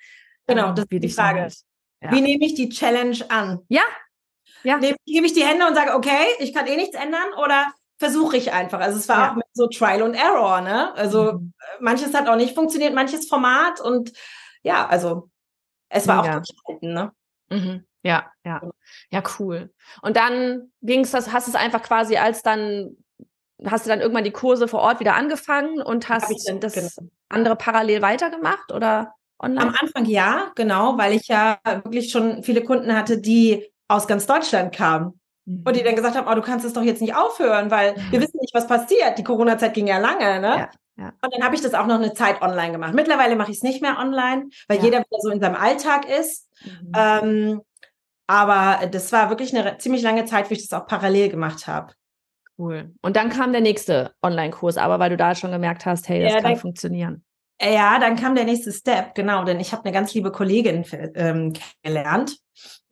[0.46, 1.48] Genau, ähm, das ist die Frage.
[2.04, 2.12] Ja.
[2.12, 3.62] Wie nehme ich die Challenge an?
[3.70, 3.84] Ja,
[4.66, 4.78] ja.
[4.78, 8.38] Nehme, gebe ich die Hände und sage, okay, ich kann eh nichts ändern oder versuche
[8.38, 8.80] ich einfach.
[8.80, 9.32] Also es war ja.
[9.32, 10.94] auch mit so Trial und Error, ne?
[10.96, 11.54] Also mhm.
[11.80, 14.12] manches hat auch nicht funktioniert, manches Format und
[14.64, 15.30] ja, also
[15.90, 16.38] es war ja.
[16.38, 17.12] auch durchhalten, ne?
[17.50, 17.86] Mhm.
[18.04, 18.62] Ja, ja.
[19.10, 19.74] Ja, cool.
[20.02, 22.98] Und dann ging's das, hast es einfach quasi als dann,
[23.66, 27.10] hast du dann irgendwann die Kurse vor Ort wieder angefangen und hast das genau.
[27.30, 29.70] andere parallel weitergemacht oder online?
[29.70, 34.26] Am Anfang ja, genau, weil ich ja wirklich schon viele Kunden hatte, die aus ganz
[34.26, 35.20] Deutschland kamen.
[35.46, 35.64] Mhm.
[35.66, 38.22] Und die dann gesagt haben, oh, du kannst es doch jetzt nicht aufhören, weil wir
[38.22, 39.18] wissen nicht, was passiert.
[39.18, 40.56] Die Corona-Zeit ging ja lange, ne?
[40.58, 41.14] Ja, ja.
[41.22, 42.94] Und dann habe ich das auch noch eine Zeit online gemacht.
[42.94, 44.84] Mittlerweile mache ich es nicht mehr online, weil ja.
[44.84, 46.50] jeder wieder so in seinem Alltag ist.
[46.64, 46.92] Mhm.
[46.96, 47.62] Ähm,
[48.28, 51.94] aber das war wirklich eine ziemlich lange Zeit, wo ich das auch parallel gemacht habe.
[52.58, 52.94] Cool.
[53.02, 56.42] Und dann kam der nächste Online-Kurs, aber weil du da schon gemerkt hast, hey, das
[56.42, 57.24] kann funktionieren.
[57.62, 61.54] Ja, dann kam der nächste Step, genau, denn ich habe eine ganz liebe Kollegin ähm,
[61.54, 62.38] kennengelernt,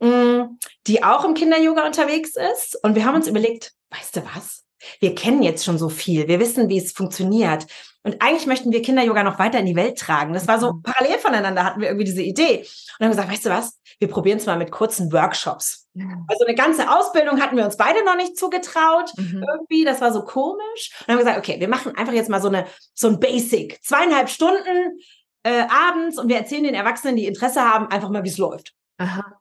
[0.00, 2.78] mh, mm, die auch im Kinder-Yoga unterwegs ist.
[2.82, 4.64] Und wir haben uns überlegt, weißt du was?
[5.00, 7.66] Wir kennen jetzt schon so viel, wir wissen, wie es funktioniert.
[8.02, 10.34] Und eigentlich möchten wir Kinder-Yoga noch weiter in die Welt tragen.
[10.34, 10.82] Das war so mhm.
[10.82, 12.66] parallel voneinander, hatten wir irgendwie diese Idee.
[12.98, 13.80] Und haben gesagt, weißt du was?
[13.98, 15.88] Wir probieren es mal mit kurzen Workshops.
[16.28, 19.10] Also eine ganze Ausbildung hatten wir uns beide noch nicht zugetraut.
[19.16, 19.44] Mhm.
[19.48, 20.92] Irgendwie, das war so komisch.
[21.00, 23.82] Und haben gesagt, okay, wir machen einfach jetzt mal so eine, so ein Basic.
[23.82, 24.98] Zweieinhalb Stunden
[25.44, 28.74] äh, abends und wir erzählen den Erwachsenen, die Interesse haben, einfach mal, wie es läuft.
[28.98, 29.40] Aha.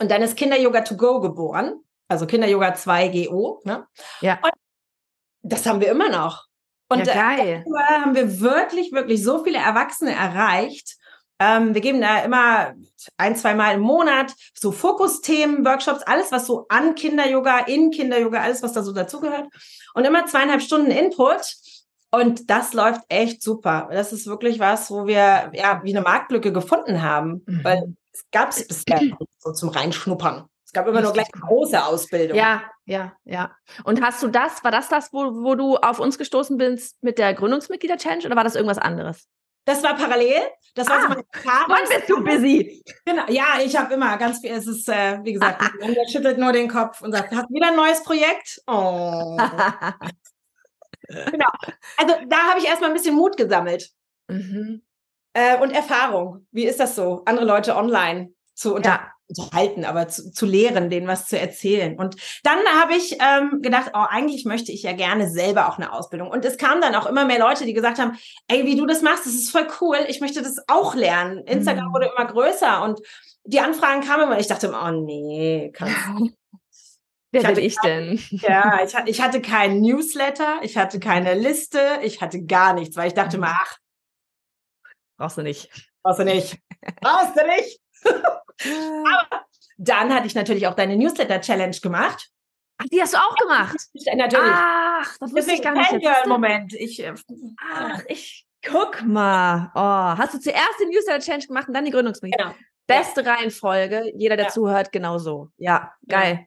[0.00, 1.80] Und dann ist Kinder-Yoga to go geboren.
[2.08, 3.60] Also Kinder-Yoga 2 GO.
[3.64, 3.86] Ne?
[4.20, 4.38] Ja.
[4.42, 4.52] Und
[5.42, 6.46] das haben wir immer noch.
[6.88, 7.64] Und ja, geil.
[7.88, 10.96] haben wir wirklich, wirklich so viele Erwachsene erreicht.
[11.38, 12.74] Ähm, wir geben da immer
[13.16, 18.40] ein, zwei Mal im Monat so Fokusthemen, Workshops, alles, was so an Kinder-Yoga, in Kinder-Yoga,
[18.40, 19.48] alles, was da so dazugehört.
[19.94, 21.56] Und immer zweieinhalb Stunden Input.
[22.10, 23.88] Und das läuft echt super.
[23.90, 27.64] Das ist wirklich was, wo wir ja wie eine Marktlücke gefunden haben, mhm.
[27.64, 29.00] weil es gab es bisher
[29.38, 30.48] so zum Reinschnuppern.
[30.64, 32.36] Es gab immer nur gleich große Ausbildung.
[32.36, 33.54] Ja, ja, ja.
[33.84, 37.18] Und hast du das, war das das, wo, wo du auf uns gestoßen bist mit
[37.18, 39.28] der Gründungsmitglieder-Challenge oder war das irgendwas anderes?
[39.64, 40.42] Das war parallel.
[40.74, 42.82] Das war ah, so meine Wann bist du busy?
[43.04, 43.24] Genau.
[43.28, 44.50] Ja, ich habe immer ganz viel.
[44.50, 47.68] Es ist, äh, wie gesagt, der schüttelt nur den Kopf und sagt, hast du wieder
[47.68, 48.60] ein neues Projekt?
[48.66, 49.36] Oh.
[51.08, 51.48] genau.
[51.96, 53.90] Also da habe ich erstmal ein bisschen Mut gesammelt.
[54.28, 54.82] Mhm.
[55.36, 56.46] Äh, und Erfahrung.
[56.50, 59.12] Wie ist das so, andere Leute online zu unter ja.
[59.28, 61.98] unterhalten, aber zu, zu, lehren, denen was zu erzählen.
[61.98, 65.92] Und dann habe ich ähm, gedacht, oh, eigentlich möchte ich ja gerne selber auch eine
[65.92, 66.30] Ausbildung.
[66.30, 68.16] Und es kamen dann auch immer mehr Leute, die gesagt haben,
[68.48, 69.98] ey, wie du das machst, das ist voll cool.
[70.08, 71.44] Ich möchte das auch lernen.
[71.44, 71.92] Instagram mhm.
[71.92, 73.00] wurde immer größer und
[73.44, 74.40] die Anfragen kamen immer.
[74.40, 75.96] Ich dachte immer, oh nee, kannst
[77.30, 78.18] Wer bin ich denn?
[78.30, 83.08] Ja, ich, ich hatte keinen Newsletter, ich hatte keine Liste, ich hatte gar nichts, weil
[83.08, 83.76] ich dachte mal, ach.
[85.16, 85.70] Brauchst du nicht.
[86.02, 86.58] Brauchst du nicht.
[87.00, 87.80] Brauchst du nicht.
[88.04, 89.46] Aber
[89.78, 92.30] dann hatte ich natürlich auch deine Newsletter-Challenge gemacht.
[92.78, 93.76] Ach, die hast du auch gemacht?
[94.14, 94.52] Natürlich.
[94.52, 95.92] Ach, das wusste ich gar nicht.
[95.92, 96.26] Jetzt.
[96.26, 96.74] Moment.
[96.74, 97.14] Ich, äh,
[97.72, 99.70] Ach, ich guck mal.
[99.74, 102.38] Oh, hast du zuerst die Newsletter-Challenge gemacht und dann die Gründungsmitglied?
[102.38, 102.54] Genau.
[102.86, 103.34] Beste ja.
[103.34, 104.12] Reihenfolge.
[104.14, 104.52] Jeder, der ja.
[104.52, 105.50] zuhört, genauso.
[105.56, 106.40] Ja, geil.
[106.40, 106.46] Ja.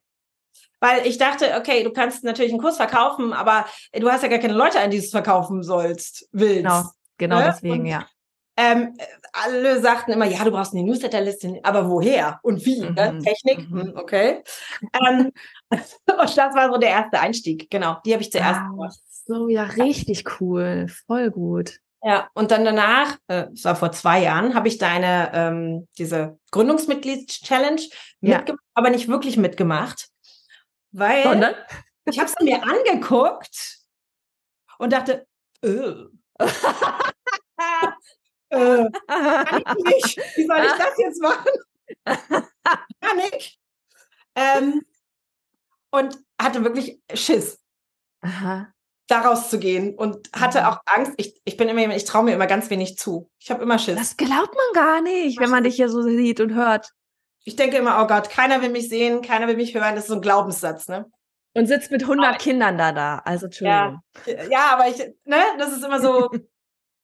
[0.81, 4.39] Weil ich dachte, okay, du kannst natürlich einen Kurs verkaufen, aber du hast ja gar
[4.39, 6.63] keine Leute, an die du es verkaufen sollst, willst.
[6.63, 6.83] Genau,
[7.17, 7.45] genau ne?
[7.47, 8.07] deswegen, und, ja.
[8.61, 8.97] Ähm,
[9.31, 12.81] alle sagten immer, ja, du brauchst eine Newsletterliste, aber woher und wie?
[12.81, 12.89] Ne?
[12.89, 12.95] Mhm.
[12.95, 13.19] Ne?
[13.19, 13.81] Technik, mhm.
[13.81, 14.43] Hm, okay.
[15.07, 15.31] ähm,
[15.71, 17.99] und das war so der erste Einstieg, genau.
[18.05, 18.99] Die habe ich zuerst ah, gemacht.
[19.25, 20.87] So, ja, richtig cool.
[21.07, 21.79] Voll gut.
[22.03, 26.37] Ja, und dann danach, äh, das war vor zwei Jahren, habe ich deine, ähm, diese
[26.51, 27.81] Gründungsmitglieds-Challenge
[28.19, 28.37] ja.
[28.37, 30.09] mitgemacht, aber nicht wirklich mitgemacht.
[30.91, 31.55] Weil Sondern?
[32.05, 33.79] ich habe es mir angeguckt
[34.79, 35.25] und dachte,
[35.61, 35.93] äh.
[38.49, 40.17] äh, kann ich nicht.
[40.35, 41.51] Wie soll ich das jetzt machen?
[43.01, 43.59] kann ich.
[44.35, 44.81] Ähm,
[45.91, 47.59] und hatte wirklich Schiss.
[48.21, 48.67] Aha.
[49.07, 51.13] daraus zu gehen und hatte auch Angst.
[51.17, 53.29] Ich, ich bin immer jemand, ich traue mir immer ganz wenig zu.
[53.39, 53.97] Ich habe immer Schiss.
[53.97, 56.91] Das glaubt man gar nicht, wenn man dich hier so sieht und hört.
[57.45, 59.95] Ich denke immer, oh Gott, keiner will mich sehen, keiner will mich hören.
[59.95, 61.09] Das ist so ein Glaubenssatz, ne?
[61.55, 63.21] Und sitzt mit 100 aber, Kindern da da.
[63.25, 64.01] Also, Entschuldigung.
[64.27, 66.29] Ja, ja, aber ich, ne, das ist immer so,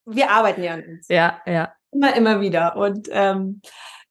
[0.05, 1.07] wir arbeiten ja an uns.
[1.07, 1.73] Ja, ja.
[1.91, 2.75] Immer, immer wieder.
[2.75, 3.61] Und ähm,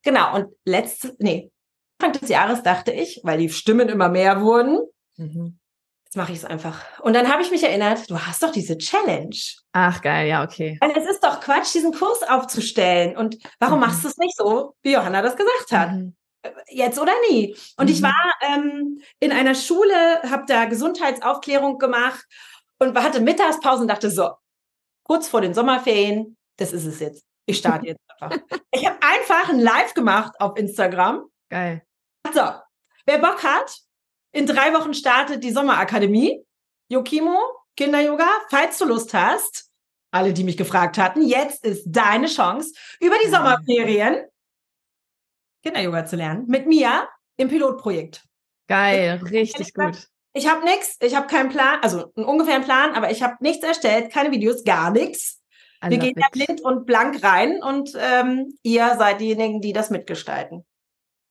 [0.03, 1.51] genau, und letztes, nee,
[1.99, 4.79] Anfang des Jahres dachte ich, weil die Stimmen immer mehr wurden,
[5.17, 5.59] mhm.
[6.05, 6.99] jetzt mache ich es einfach.
[6.99, 9.35] Und dann habe ich mich erinnert, du hast doch diese Challenge.
[9.73, 10.77] Ach, geil, ja, okay.
[10.81, 13.15] Weil es ist doch Quatsch, diesen Kurs aufzustellen.
[13.15, 13.85] Und warum mhm.
[13.85, 15.91] machst du es nicht so, wie Johanna das gesagt hat?
[15.91, 16.15] Mhm
[16.69, 17.55] jetzt oder nie.
[17.77, 17.91] Und mhm.
[17.93, 22.25] ich war ähm, in einer Schule, habe da Gesundheitsaufklärung gemacht
[22.79, 24.31] und hatte Mittagspause und dachte so,
[25.05, 27.23] kurz vor den Sommerferien, das ist es jetzt.
[27.45, 28.37] Ich starte jetzt einfach.
[28.71, 31.25] ich habe einfach ein Live gemacht auf Instagram.
[31.49, 31.83] Geil.
[32.33, 32.41] So,
[33.05, 33.77] wer Bock hat,
[34.33, 36.43] in drei Wochen startet die Sommerakademie.
[36.89, 37.39] Yokimo,
[37.77, 38.27] Kinder-Yoga.
[38.49, 39.69] Falls du Lust hast,
[40.11, 44.25] alle, die mich gefragt hatten, jetzt ist deine Chance, über die Sommerferien
[45.63, 46.45] Kinder-Yoga zu lernen.
[46.47, 48.23] Mit mir im Pilotprojekt.
[48.67, 50.07] Geil, richtig gut.
[50.37, 53.65] Ich habe nichts, ich habe keinen Plan, also einen ungefähren Plan, aber ich habe nichts
[53.65, 55.41] erstellt, keine Videos, gar nichts.
[55.81, 60.65] Wir gehen da blind und blank rein und ähm, ihr seid diejenigen, die das mitgestalten.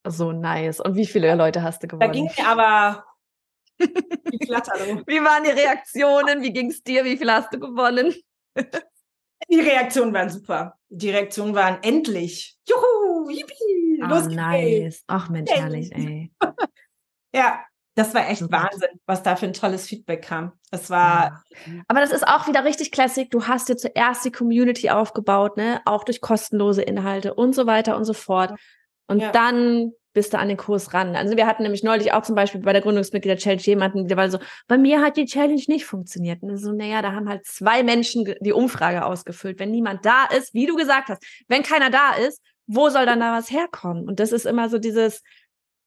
[0.06, 0.80] So nice.
[0.80, 2.00] Und wie viele Leute hast du gewonnen?
[2.00, 3.04] Da ging mir aber
[3.78, 6.42] wie, wie waren die Reaktionen?
[6.42, 7.04] Wie ging es dir?
[7.04, 8.14] Wie viel hast du gewonnen?
[9.50, 10.78] die Reaktionen waren super.
[10.88, 12.56] Die Reaktionen waren endlich.
[12.66, 15.02] Juhu, yippie, oh, los nice.
[15.08, 16.32] Ach Mensch, herrlich, ey.
[17.34, 20.52] ja, das war echt Wahnsinn, was da für ein tolles Feedback kam.
[20.70, 21.44] Das war.
[21.86, 23.28] Aber das ist auch wieder richtig klassisch.
[23.30, 25.80] Du hast dir zuerst die Community aufgebaut, ne?
[25.84, 28.58] Auch durch kostenlose Inhalte und so weiter und so fort.
[29.06, 29.30] Und ja.
[29.30, 31.16] dann bist du an den Kurs ran.
[31.16, 34.38] Also wir hatten nämlich neulich auch zum Beispiel bei der Gründungsmitglieder-Challenge jemanden, der war so,
[34.68, 36.42] bei mir hat die Challenge nicht funktioniert.
[36.42, 39.58] Und so, naja, da haben halt zwei Menschen die Umfrage ausgefüllt.
[39.58, 43.20] Wenn niemand da ist, wie du gesagt hast, wenn keiner da ist, wo soll dann
[43.20, 44.08] da was herkommen?
[44.08, 45.20] Und das ist immer so dieses,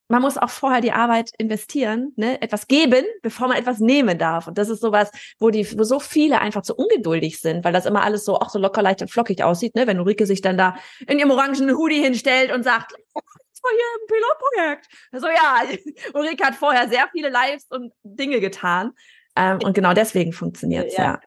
[0.08, 4.48] man muss auch vorher die Arbeit investieren, ne, etwas geben, bevor man etwas nehmen darf.
[4.48, 7.86] Und das ist sowas, wo die, wo so viele einfach zu ungeduldig sind, weil das
[7.86, 10.56] immer alles so auch so locker leicht und flockig aussieht, ne, wenn Ulrike sich dann
[10.56, 14.88] da in ihrem orangenen Hoodie hinstellt und sagt, jetzt mal hier im Pilotprojekt.
[15.12, 18.92] Also ja, Ulrike hat vorher sehr viele Lives und Dinge getan.
[19.36, 21.04] Ähm, und genau deswegen funktioniert es, ja.
[21.04, 21.20] ja.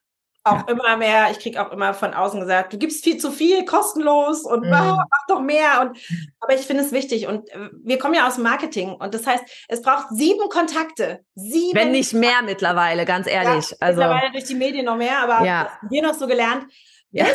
[0.43, 0.73] Auch ja.
[0.73, 4.41] immer mehr, ich kriege auch immer von außen gesagt, du gibst viel zu viel kostenlos
[4.43, 4.73] und mhm.
[4.73, 5.82] ah, mach doch mehr.
[5.82, 5.97] Und,
[6.39, 7.27] aber ich finde es wichtig.
[7.27, 8.93] Und äh, wir kommen ja aus Marketing.
[8.93, 11.23] Und das heißt, es braucht sieben Kontakte.
[11.36, 11.77] Sieben.
[11.77, 13.69] Wenn nicht mehr mittlerweile, ganz ehrlich.
[13.69, 15.69] Ja, also, mittlerweile durch die Medien noch mehr, aber ja.
[15.89, 16.65] wir noch so gelernt.
[17.12, 17.25] Ja.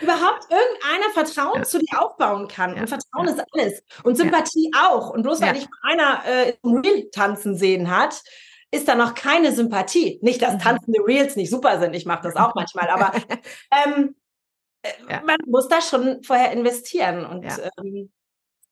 [0.00, 1.62] überhaupt irgendeiner Vertrauen ja.
[1.62, 2.74] zu dir aufbauen kann.
[2.74, 2.82] Ja.
[2.82, 3.82] Und Vertrauen ist alles.
[4.04, 5.10] Und Sympathie auch.
[5.10, 8.22] Und bloß weil dich einer äh, im Reel tanzen sehen hat,
[8.74, 10.18] ist da noch keine Sympathie.
[10.22, 10.58] Nicht, dass mhm.
[10.58, 11.94] tanzende Reels nicht super sind.
[11.94, 13.12] Ich mache das auch manchmal, aber
[13.86, 14.14] ähm,
[14.82, 17.24] äh, man muss da schon vorher investieren.
[17.24, 17.46] Und
[17.78, 18.12] ähm,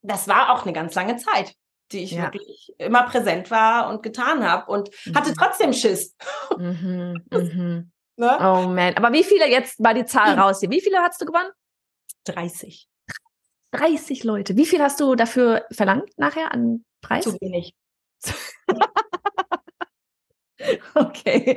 [0.03, 1.55] das war auch eine ganz lange Zeit
[1.93, 2.23] die ich ja.
[2.23, 5.15] wirklich immer präsent war und getan habe und mhm.
[5.15, 6.17] hatte trotzdem Schiss.
[6.57, 7.93] Mhm, mhm.
[8.17, 8.38] Ne?
[8.41, 8.95] Oh man.
[8.97, 10.38] Aber wie viele, jetzt war die Zahl hm.
[10.38, 11.51] raus hier, wie viele hast du gewonnen?
[12.25, 12.88] 30.
[13.73, 14.57] 30 Leute.
[14.57, 17.25] Wie viel hast du dafür verlangt nachher an Preis?
[17.25, 17.75] Zu wenig.
[20.94, 21.57] okay.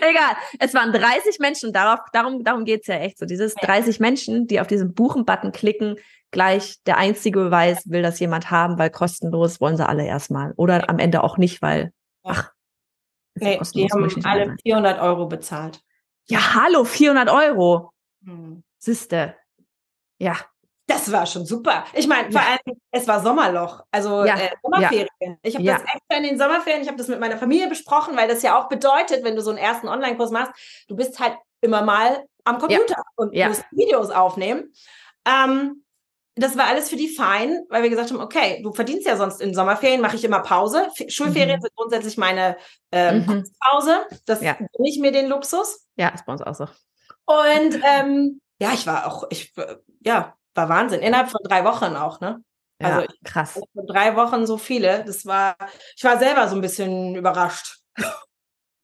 [0.00, 0.36] Egal.
[0.58, 3.26] Es waren 30 Menschen, darauf, darum, darum geht's ja echt so.
[3.26, 5.96] Dieses 30 Menschen, die auf diesen Buchen-Button klicken,
[6.30, 10.52] gleich der einzige Beweis, will das jemand haben, weil kostenlos wollen sie alle erstmal.
[10.56, 12.52] Oder am Ende auch nicht, weil, ach,
[13.38, 15.82] Nee, die haben alle 400 Euro bezahlt.
[16.28, 17.92] Ja, hallo, 400 Euro.
[18.24, 18.62] Hm.
[18.78, 19.36] Siste.
[20.18, 20.36] Ja.
[20.88, 21.84] Das war schon super.
[21.94, 22.46] Ich meine, vor ja.
[22.48, 24.36] allem, es war Sommerloch, also ja.
[24.36, 25.08] äh, Sommerferien.
[25.20, 25.34] Ja.
[25.42, 28.28] Ich habe das extra in den Sommerferien, ich habe das mit meiner Familie besprochen, weil
[28.28, 30.52] das ja auch bedeutet, wenn du so einen ersten Online-Kurs machst,
[30.86, 34.72] du bist halt immer mal am Computer und musst Videos aufnehmen.
[35.26, 35.82] Ähm,
[36.36, 39.40] das war alles für die fein, weil wir gesagt haben, okay, du verdienst ja sonst
[39.40, 40.88] in Sommerferien, mache ich immer Pause.
[41.08, 41.62] Schulferien mhm.
[41.62, 42.58] sind grundsätzlich meine
[42.92, 43.44] ähm, mhm.
[43.58, 44.06] Pause.
[44.26, 44.52] Das ja.
[44.52, 45.86] gebe ich mir den Luxus.
[45.96, 46.64] Ja, ist bei uns auch so.
[47.24, 49.54] Und ähm, ja, ich war auch, ich
[50.04, 51.00] ja, war Wahnsinn.
[51.00, 52.42] Innerhalb von drei Wochen auch, ne?
[52.78, 53.60] Also ja, krass.
[53.74, 55.04] drei Wochen so viele.
[55.04, 55.56] Das war,
[55.96, 57.78] ich war selber so ein bisschen überrascht.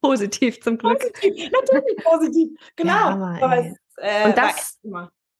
[0.01, 0.99] Positiv zum Glück.
[0.99, 2.49] Positiv, natürlich positiv.
[2.75, 2.91] Genau.
[2.91, 4.79] Ja, Aber es, äh, und das,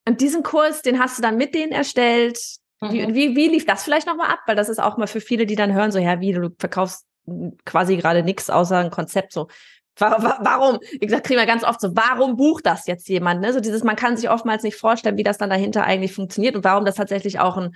[0.08, 2.40] und diesen Kurs, den hast du dann mit denen erstellt.
[2.80, 2.92] Mhm.
[2.92, 4.40] Wie, wie, wie lief das vielleicht nochmal ab?
[4.46, 7.06] Weil das ist auch mal für viele, die dann hören, so, ja, wie, du verkaufst
[7.66, 9.48] quasi gerade nichts außer ein Konzept, so.
[10.00, 10.80] Warum?
[10.92, 13.42] Wie gesagt, kriegen wir ganz oft so, warum bucht das jetzt jemand?
[13.42, 13.54] Ne?
[13.54, 16.64] So dieses, man kann sich oftmals nicht vorstellen, wie das dann dahinter eigentlich funktioniert und
[16.64, 17.76] warum das tatsächlich auch ein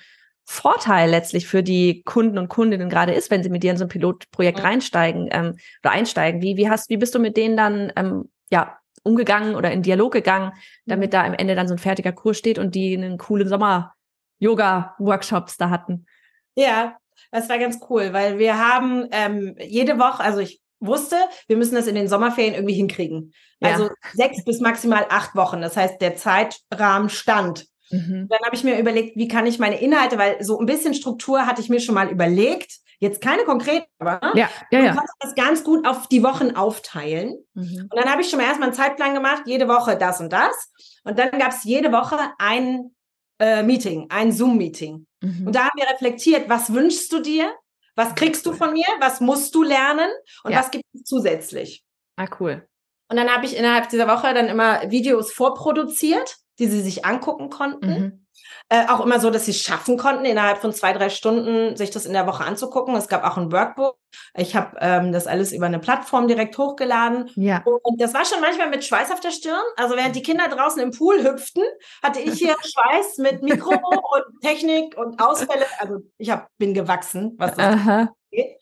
[0.50, 3.84] Vorteil letztlich für die Kunden und Kundinnen gerade ist, wenn sie mit dir in so
[3.84, 6.42] ein Pilotprojekt reinsteigen ähm, oder einsteigen.
[6.42, 10.14] Wie, wie hast, wie bist du mit denen dann ähm, ja umgegangen oder in Dialog
[10.14, 10.54] gegangen,
[10.86, 11.12] damit mhm.
[11.12, 15.70] da am Ende dann so ein fertiger Kurs steht und die einen coolen Sommer-Yoga-Workshops da
[15.70, 16.06] hatten.
[16.56, 16.96] Ja,
[17.32, 21.16] das war ganz cool, weil wir haben ähm, jede Woche, also ich wusste,
[21.48, 23.34] wir müssen das in den Sommerferien irgendwie hinkriegen.
[23.60, 23.70] Ja.
[23.70, 25.62] Also sechs bis maximal acht Wochen.
[25.62, 27.66] Das heißt, der Zeitrahmen stand.
[27.90, 28.28] Mhm.
[28.30, 31.46] Dann habe ich mir überlegt, wie kann ich meine Inhalte, weil so ein bisschen Struktur
[31.46, 32.72] hatte ich mir schon mal überlegt.
[33.00, 34.94] Jetzt keine konkreten, aber ja, ja, ja.
[34.94, 37.36] konnte das ganz gut auf die Wochen aufteilen.
[37.54, 37.88] Mhm.
[37.92, 40.72] Und dann habe ich schon mal erstmal einen Zeitplan gemacht, jede Woche das und das.
[41.04, 42.96] Und dann gab es jede Woche ein
[43.40, 45.06] äh, Meeting, ein Zoom-Meeting.
[45.22, 45.48] Mhm.
[45.48, 47.54] Und da haben wir reflektiert, was wünschst du dir?
[47.98, 48.86] Was kriegst du von mir?
[49.00, 50.10] Was musst du lernen?
[50.44, 50.60] Und ja.
[50.60, 51.84] was gibt es zusätzlich?
[52.16, 52.68] Ah, cool.
[53.10, 57.50] Und dann habe ich innerhalb dieser Woche dann immer Videos vorproduziert, die sie sich angucken
[57.50, 57.90] konnten.
[57.90, 58.27] Mhm.
[58.70, 61.90] Äh, auch immer so, dass sie es schaffen konnten, innerhalb von zwei, drei Stunden sich
[61.90, 62.96] das in der Woche anzugucken.
[62.96, 63.98] Es gab auch ein Workbook.
[64.36, 67.30] Ich habe ähm, das alles über eine Plattform direkt hochgeladen.
[67.36, 67.64] Ja.
[67.64, 69.64] Und das war schon manchmal mit Schweiß auf der Stirn.
[69.78, 71.64] Also während die Kinder draußen im Pool hüpften,
[72.04, 75.66] hatte ich hier Schweiß mit Mikro und Technik und Ausfälle.
[75.80, 78.58] Also ich hab, bin gewachsen, was das angeht.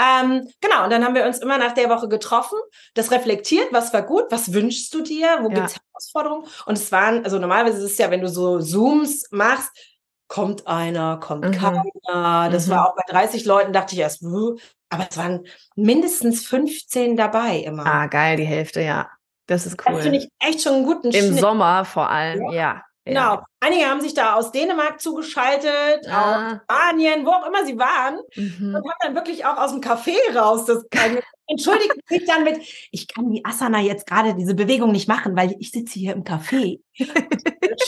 [0.00, 2.58] Ähm, genau, und dann haben wir uns immer nach der Woche getroffen,
[2.94, 5.54] das reflektiert, was war gut, was wünschst du dir, wo ja.
[5.54, 6.46] gibt es Herausforderungen?
[6.64, 9.70] Und es waren, also normalerweise ist es ja, wenn du so Zooms machst,
[10.28, 11.52] kommt einer, kommt mhm.
[11.52, 12.50] keiner.
[12.50, 12.70] Das mhm.
[12.70, 17.84] war auch bei 30 Leuten, dachte ich erst, aber es waren mindestens 15 dabei immer.
[17.84, 19.10] Ah, geil, die Hälfte, ja.
[19.46, 19.94] Das ist cool.
[19.94, 21.40] Das finde ich echt schon einen guten Im Schnitt.
[21.40, 22.52] Sommer vor allem, ja.
[22.52, 22.82] ja.
[23.04, 23.34] Genau.
[23.34, 23.46] Ja.
[23.60, 26.52] Einige haben sich da aus Dänemark zugeschaltet, ah.
[26.52, 28.74] aus Spanien, wo auch immer sie waren, mhm.
[28.74, 30.84] und haben dann wirklich auch aus dem Café raus das
[31.46, 32.60] entschuldigt sich dann mit,
[32.90, 36.24] ich kann die Asana jetzt gerade diese Bewegung nicht machen, weil ich sitze hier im
[36.24, 36.80] Café.
[36.92, 37.08] ich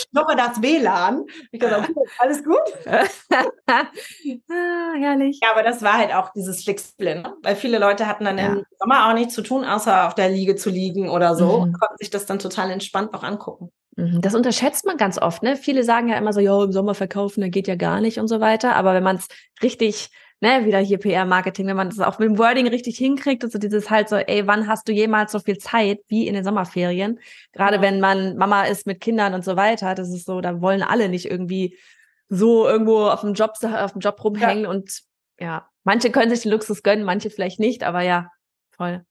[0.09, 1.25] schnuppe das WLAN.
[1.51, 2.61] Ich dachte, okay, alles gut?
[3.67, 3.85] ah,
[4.97, 5.39] herrlich.
[5.41, 7.35] Ja, aber das war halt auch dieses Flexible, ne?
[7.41, 8.47] weil viele Leute hatten dann ja.
[8.47, 11.63] im Sommer auch nichts zu tun, außer auf der Liege zu liegen oder so mhm.
[11.63, 13.71] und konnten sich das dann total entspannt auch angucken.
[13.95, 15.55] Mhm, das unterschätzt man ganz oft, ne?
[15.55, 18.27] Viele sagen ja immer so, ja, im Sommer verkaufen, da geht ja gar nicht und
[18.27, 18.75] so weiter.
[18.75, 19.27] Aber wenn man es
[19.61, 23.51] richtig, ne, wieder hier PR-Marketing, wenn man das auch mit dem Wording richtig hinkriegt und
[23.51, 26.43] so dieses halt so, ey, wann hast du jemals so viel Zeit wie in den
[26.43, 27.19] Sommerferien?
[27.51, 27.81] Gerade ja.
[27.81, 31.07] wenn man Mama ist mit Kindern und so weiter, das ist so, da wollen alle
[31.07, 31.77] nicht irgendwie
[32.29, 34.69] so irgendwo auf dem Job, auf dem Job rumhängen ja.
[34.69, 35.01] und
[35.39, 38.31] ja, manche können sich den Luxus gönnen, manche vielleicht nicht, aber ja,
[38.71, 39.05] voll.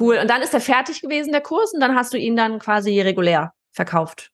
[0.00, 0.18] Cool.
[0.18, 3.00] Und dann ist er fertig gewesen, der Kurs, und dann hast du ihn dann quasi
[3.00, 4.32] regulär verkauft.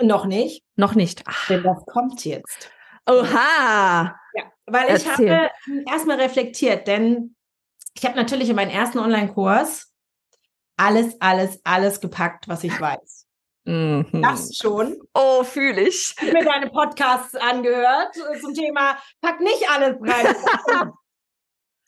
[0.00, 0.62] Noch nicht.
[0.76, 1.22] Noch nicht.
[1.26, 1.48] Ach.
[1.48, 2.70] Denn das kommt jetzt.
[3.06, 4.14] Oha.
[4.34, 5.30] Ja, weil ich Erzähl.
[5.32, 5.50] habe
[5.90, 7.34] erstmal reflektiert, denn
[7.96, 9.92] ich habe natürlich in meinen ersten Online-Kurs
[10.76, 13.26] alles, alles, alles gepackt, was ich weiß.
[13.64, 14.06] Mhm.
[14.22, 14.96] Das schon.
[15.14, 16.14] Oh, fühle ich.
[16.18, 20.36] Ich habe mir deine Podcasts angehört zum Thema Pack nicht alles rein.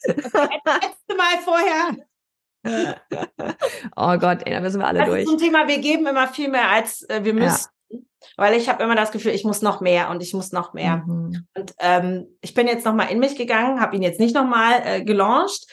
[0.02, 1.96] Das letzte Mal vorher.
[3.96, 5.22] Oh Gott, ey, da müssen wir alle Das durch.
[5.22, 7.44] ist zum Thema, wir geben immer viel mehr, als äh, wir Ja.
[7.44, 7.68] müssen.
[8.36, 10.98] Weil ich habe immer das Gefühl, ich muss noch mehr und ich muss noch mehr.
[11.06, 11.46] Mhm.
[11.54, 15.04] Und ähm, ich bin jetzt nochmal in mich gegangen, habe ihn jetzt nicht nochmal äh,
[15.04, 15.66] gelauncht,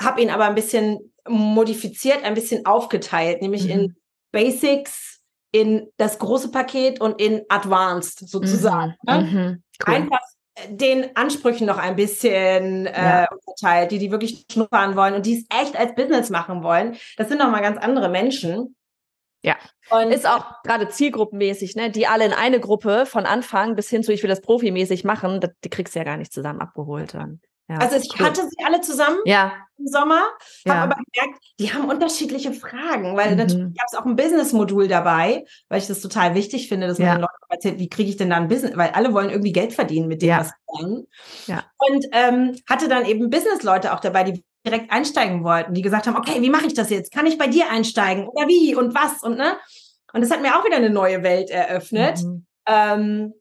[0.00, 3.70] habe ihn aber ein bisschen modifiziert, ein bisschen aufgeteilt, nämlich Mhm.
[3.70, 3.96] in
[4.32, 5.20] Basics,
[5.52, 8.94] in das große Paket und in Advanced sozusagen.
[9.02, 9.12] Mhm.
[9.14, 9.22] ne?
[9.22, 9.62] Mhm.
[9.86, 9.94] Cool.
[9.94, 10.20] Einfach
[10.68, 12.92] den Ansprüchen noch ein bisschen äh,
[13.22, 13.28] Ja.
[13.30, 16.96] unterteilt, die die wirklich schnuppern wollen und die es echt als Business machen wollen.
[17.16, 18.76] Das sind nochmal ganz andere Menschen.
[19.42, 19.56] Ja.
[19.88, 21.90] Und Ist auch gerade zielgruppenmäßig, ne?
[21.90, 25.40] Die alle in eine Gruppe von Anfang bis hin zu, ich will das profimäßig machen,
[25.40, 27.40] das, die kriegst du ja gar nicht zusammen abgeholt dann.
[27.70, 28.26] Ja, also ich cool.
[28.26, 30.22] hatte sie alle zusammen Ja, im Sommer,
[30.64, 30.74] ja.
[30.74, 33.36] habe aber gemerkt, die haben unterschiedliche Fragen, weil Mhm.
[33.36, 37.08] natürlich gab es auch ein Business-Modul dabei, weil ich das total wichtig finde, dass man
[37.16, 39.72] den Leuten erzählt, wie kriege ich denn da ein Business, weil alle wollen irgendwie Geld
[39.72, 40.48] verdienen mit dem, was
[40.80, 41.06] sie.
[41.46, 41.64] Ja.
[41.78, 46.16] Und ähm, hatte dann eben Business-Leute auch dabei, die direkt einsteigen wollten, die gesagt haben,
[46.16, 47.12] okay, wie mache ich das jetzt?
[47.12, 48.28] Kann ich bei dir einsteigen?
[48.28, 48.74] Oder wie?
[48.74, 49.22] Und was?
[49.22, 49.56] Und ne?
[50.12, 52.46] Und das hat mir auch wieder eine neue Welt eröffnet, Mhm.
[52.66, 53.34] ähm,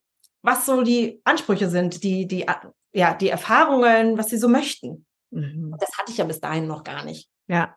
[0.44, 2.46] was so die Ansprüche sind, die, die,
[2.92, 5.06] ja, die Erfahrungen, was sie so möchten.
[5.32, 5.76] Mhm.
[5.80, 7.30] Das hatte ich ja bis dahin noch gar nicht.
[7.48, 7.76] Ja.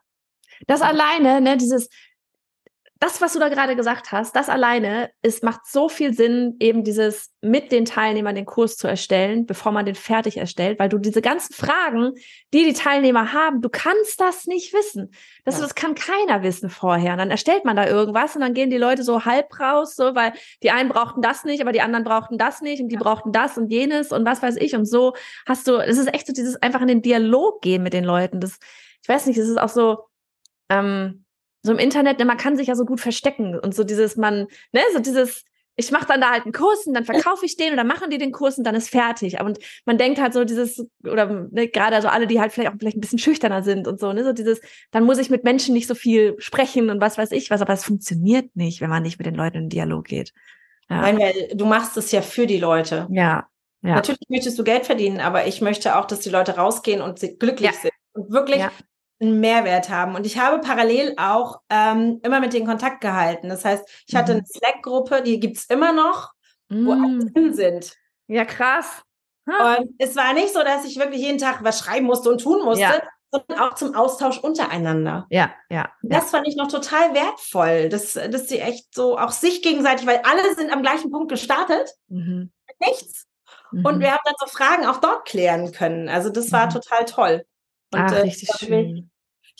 [0.67, 1.89] Das alleine, ne, dieses,
[3.03, 6.85] das, was du da gerade gesagt hast, das alleine, es macht so viel Sinn, eben
[6.85, 10.99] dieses mit den Teilnehmern den Kurs zu erstellen, bevor man den fertig erstellt, weil du
[10.99, 12.13] diese ganzen Fragen,
[12.55, 15.13] die die Teilnehmer haben, du kannst das nicht wissen.
[15.45, 15.63] Das, Ja.
[15.63, 17.11] das kann keiner wissen vorher.
[17.15, 20.15] Und dann erstellt man da irgendwas und dann gehen die Leute so halb raus, so,
[20.15, 23.33] weil die einen brauchten das nicht, aber die anderen brauchten das nicht und die brauchten
[23.33, 24.77] das und jenes und was weiß ich.
[24.77, 27.95] Und so hast du, es ist echt so dieses einfach in den Dialog gehen mit
[27.95, 28.39] den Leuten.
[28.39, 28.59] Das,
[29.03, 30.05] ich weiß nicht, es ist auch so,
[30.69, 31.25] ähm,
[31.63, 34.47] so im Internet, ne, man kann sich ja so gut verstecken und so dieses, man,
[34.73, 35.45] ne, so dieses,
[35.77, 38.19] ich mache dann da halt einen Kurs und dann verkaufe ich den dann machen die
[38.19, 39.41] den Kurs und dann ist fertig.
[39.41, 42.77] Und man denkt halt so dieses, oder ne, gerade also alle, die halt vielleicht auch
[42.79, 45.73] vielleicht ein bisschen schüchterner sind und so, ne, so dieses, dann muss ich mit Menschen
[45.75, 49.03] nicht so viel sprechen und was weiß ich was, aber es funktioniert nicht, wenn man
[49.03, 50.33] nicht mit den Leuten in den Dialog geht.
[50.91, 53.07] Ja, Nein, weil du machst es ja für die Leute.
[53.11, 53.47] ja,
[53.85, 53.95] ja.
[53.97, 57.37] Natürlich möchtest du Geld verdienen, aber ich möchte auch, dass die Leute rausgehen und sie
[57.39, 57.81] glücklich Ja.
[57.81, 58.71] sind und wirklich Ja.
[59.23, 60.15] Einen Mehrwert haben.
[60.17, 63.49] Und ich habe parallel auch ähm, immer mit denen Kontakt gehalten.
[63.49, 64.39] Das heißt, ich hatte Mhm.
[64.41, 66.33] eine Slack-Gruppe, die gibt's immer noch,
[66.69, 67.95] wo alle Mm, drin sind.
[68.27, 69.03] ja, krass.
[69.49, 69.77] Ha.
[69.79, 72.65] Und es war nicht so, dass ich wirklich jeden Tag was schreiben musste und tun
[72.65, 73.03] musste, Ja.
[73.31, 75.27] sondern auch zum Austausch untereinander.
[75.31, 75.91] Ja, ja, ja.
[76.03, 80.21] Das fand ich noch total wertvoll, dass, dass sie echt so auch sich gegenseitig, weil
[80.25, 82.53] alle sind am gleichen Punkt gestartet, Mhm.
[82.81, 83.27] nichts.
[83.73, 84.01] Und Mhm.
[84.01, 86.09] wir haben dann so Fragen auch dort klären können.
[86.09, 86.71] Also das war Mhm.
[86.71, 87.45] total toll.
[87.93, 89.11] Und Ach, äh, richtig schön.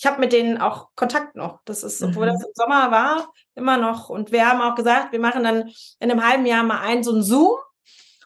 [0.03, 1.61] Ich habe mit denen auch Kontakt noch.
[1.65, 2.33] Das ist, obwohl Mhm.
[2.33, 4.09] das im Sommer war, immer noch.
[4.09, 7.13] Und wir haben auch gesagt, wir machen dann in einem halben Jahr mal einen so
[7.13, 7.57] einen Zoom,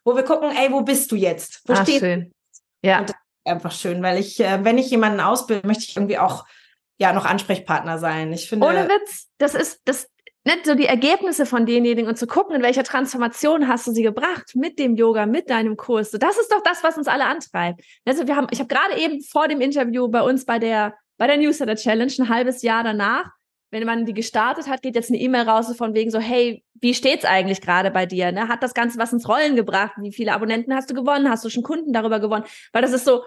[0.03, 1.61] wo wir gucken, ey, wo bist du jetzt?
[1.67, 2.33] Wo Ah, stehst schön.
[2.83, 3.13] Ja, Und
[3.45, 6.47] Einfach schön, weil ich, äh, wenn ich jemanden ausbilde, möchte ich irgendwie auch
[6.99, 8.33] ja noch Ansprechpartner sein.
[8.33, 10.09] Ich finde, ohne Witz, das ist das
[10.45, 14.03] nicht so die Ergebnisse von denjenigen und zu gucken, in welcher Transformation hast du sie
[14.03, 16.11] gebracht mit dem Yoga, mit deinem Kurs.
[16.11, 17.83] So, das ist doch das, was uns alle antreibt.
[18.05, 21.27] Also wir haben, ich habe gerade eben vor dem Interview bei uns bei der bei
[21.27, 23.31] der Newsletter Challenge ein halbes Jahr danach,
[23.71, 26.95] wenn man die gestartet hat, geht jetzt eine E-Mail raus von wegen so, hey, wie
[26.95, 28.31] steht's eigentlich gerade bei dir?
[28.33, 28.49] Ne?
[28.49, 29.93] Hat das Ganze was ins Rollen gebracht?
[30.01, 31.29] Wie viele Abonnenten hast du gewonnen?
[31.29, 32.45] Hast du schon Kunden darüber gewonnen?
[32.73, 33.25] Weil das ist so,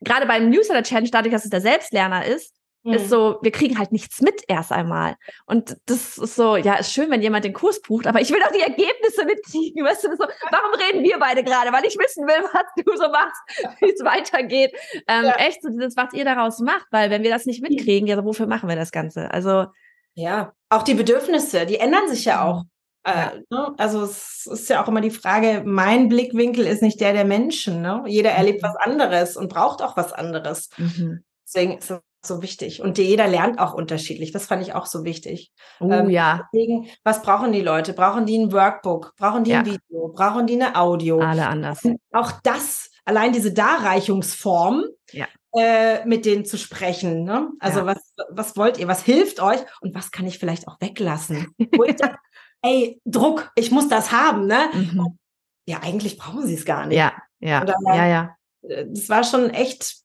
[0.00, 2.94] gerade beim Newsletter Challenge, dadurch, dass es der Selbstlerner ist, Hm.
[2.94, 5.14] ist so, wir kriegen halt nichts mit erst einmal.
[5.46, 8.40] Und das ist so, ja, ist schön, wenn jemand den Kurs bucht, aber ich will
[8.40, 9.84] doch die Ergebnisse mitkriegen.
[9.84, 11.72] Weißt du, so, warum reden wir beide gerade?
[11.72, 13.40] Weil ich wissen will, was du so machst,
[13.80, 14.72] wie es weitergeht.
[15.06, 15.34] Ähm, Ja.
[15.36, 18.46] Echt so dieses, was ihr daraus macht, weil wenn wir das nicht mitkriegen, ja, wofür
[18.46, 19.30] machen wir das Ganze?
[19.30, 19.66] Also,
[20.14, 22.64] Ja, auch die Bedürfnisse, die ändern sich ja auch.
[23.06, 23.32] Ja.
[23.34, 23.74] Äh, ne?
[23.78, 27.80] Also es ist ja auch immer die Frage, mein Blickwinkel ist nicht der der Menschen.
[27.82, 28.02] Ne?
[28.06, 28.66] Jeder erlebt Mhm.
[28.66, 30.68] was anderes und braucht auch was anderes.
[30.76, 31.24] mhm.
[31.44, 32.80] Deswegen ist es so wichtig.
[32.82, 34.32] Und jeder lernt auch unterschiedlich.
[34.32, 35.52] Das fand ich auch so wichtig.
[35.80, 37.92] oh Ähm, ja, Deswegen, was brauchen die Leute?
[37.92, 39.14] Brauchen die ein Workbook?
[39.16, 39.72] Brauchen die ein Ja.
[39.72, 40.08] Video?
[40.08, 41.18] Brauchen die eine Audio?
[41.20, 41.80] alle anders.
[42.12, 45.26] Auch das, allein diese Darreichungsform, Ja.
[45.56, 47.24] äh, mit denen zu sprechen.
[47.24, 47.50] Ne?
[47.60, 47.86] Also Ja.
[47.86, 48.88] was, was wollt ihr?
[48.88, 49.60] Was hilft euch?
[49.80, 51.54] Und was kann ich vielleicht auch weglassen?
[51.76, 52.18] Wo ich sag,
[52.64, 54.46] Ey, Druck, ich muss das haben.
[54.46, 54.68] Ne?
[54.72, 55.18] Mhm.
[55.66, 56.96] Ja, eigentlich brauchen sie es gar nicht.
[56.96, 58.36] Ja, ja, daher- ja, ja.
[58.68, 59.96] Äh, Das war schon echt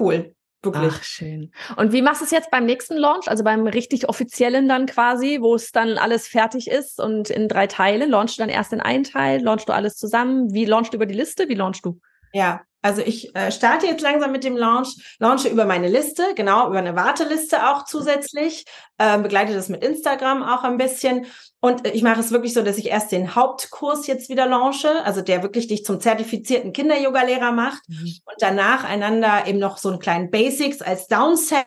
[0.00, 0.34] cool.
[0.64, 0.92] Wirklich.
[0.94, 1.52] Ach, schön.
[1.76, 5.38] Und wie machst du es jetzt beim nächsten Launch, also beim richtig offiziellen dann quasi,
[5.40, 8.06] wo es dann alles fertig ist und in drei Teile?
[8.06, 9.42] Launchst du dann erst in einen Teil?
[9.42, 10.52] Launchst du alles zusammen?
[10.54, 11.48] Wie launchst du über die Liste?
[11.48, 12.00] Wie launchst du?
[12.32, 16.68] Ja, also ich äh, starte jetzt langsam mit dem Launch, launche über meine Liste, genau,
[16.68, 18.64] über eine Warteliste auch zusätzlich,
[18.98, 21.26] äh, begleite das mit Instagram auch ein bisschen.
[21.60, 25.22] Und ich mache es wirklich so, dass ich erst den Hauptkurs jetzt wieder launche, also
[25.22, 28.16] der wirklich dich zum zertifizierten Kinder-Yoga-Lehrer macht mhm.
[28.24, 31.62] und danach einander eben noch so einen kleinen Basics als Downsell,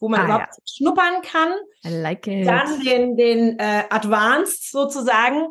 [0.00, 0.62] wo man ah, überhaupt ja.
[0.64, 1.52] schnuppern kann.
[1.84, 2.44] I like it.
[2.44, 5.46] Dann den, den äh, Advanced sozusagen,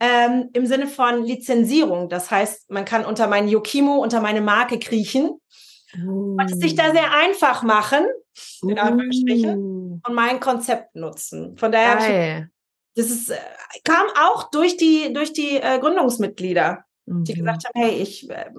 [0.00, 2.08] ähm, im Sinne von Lizenzierung.
[2.08, 5.40] Das heißt, man kann unter mein Yokimo, unter meine Marke kriechen
[6.04, 6.36] uh.
[6.38, 8.04] und es sich da sehr einfach machen,
[8.62, 10.00] in Anführungsstrichen, uh.
[10.06, 11.56] und mein Konzept nutzen.
[11.56, 12.48] Von daher,
[12.94, 13.36] das ist, äh,
[13.84, 17.24] kam auch durch die, durch die äh, Gründungsmitglieder, mhm.
[17.24, 18.50] die gesagt haben, hey, ich, äh,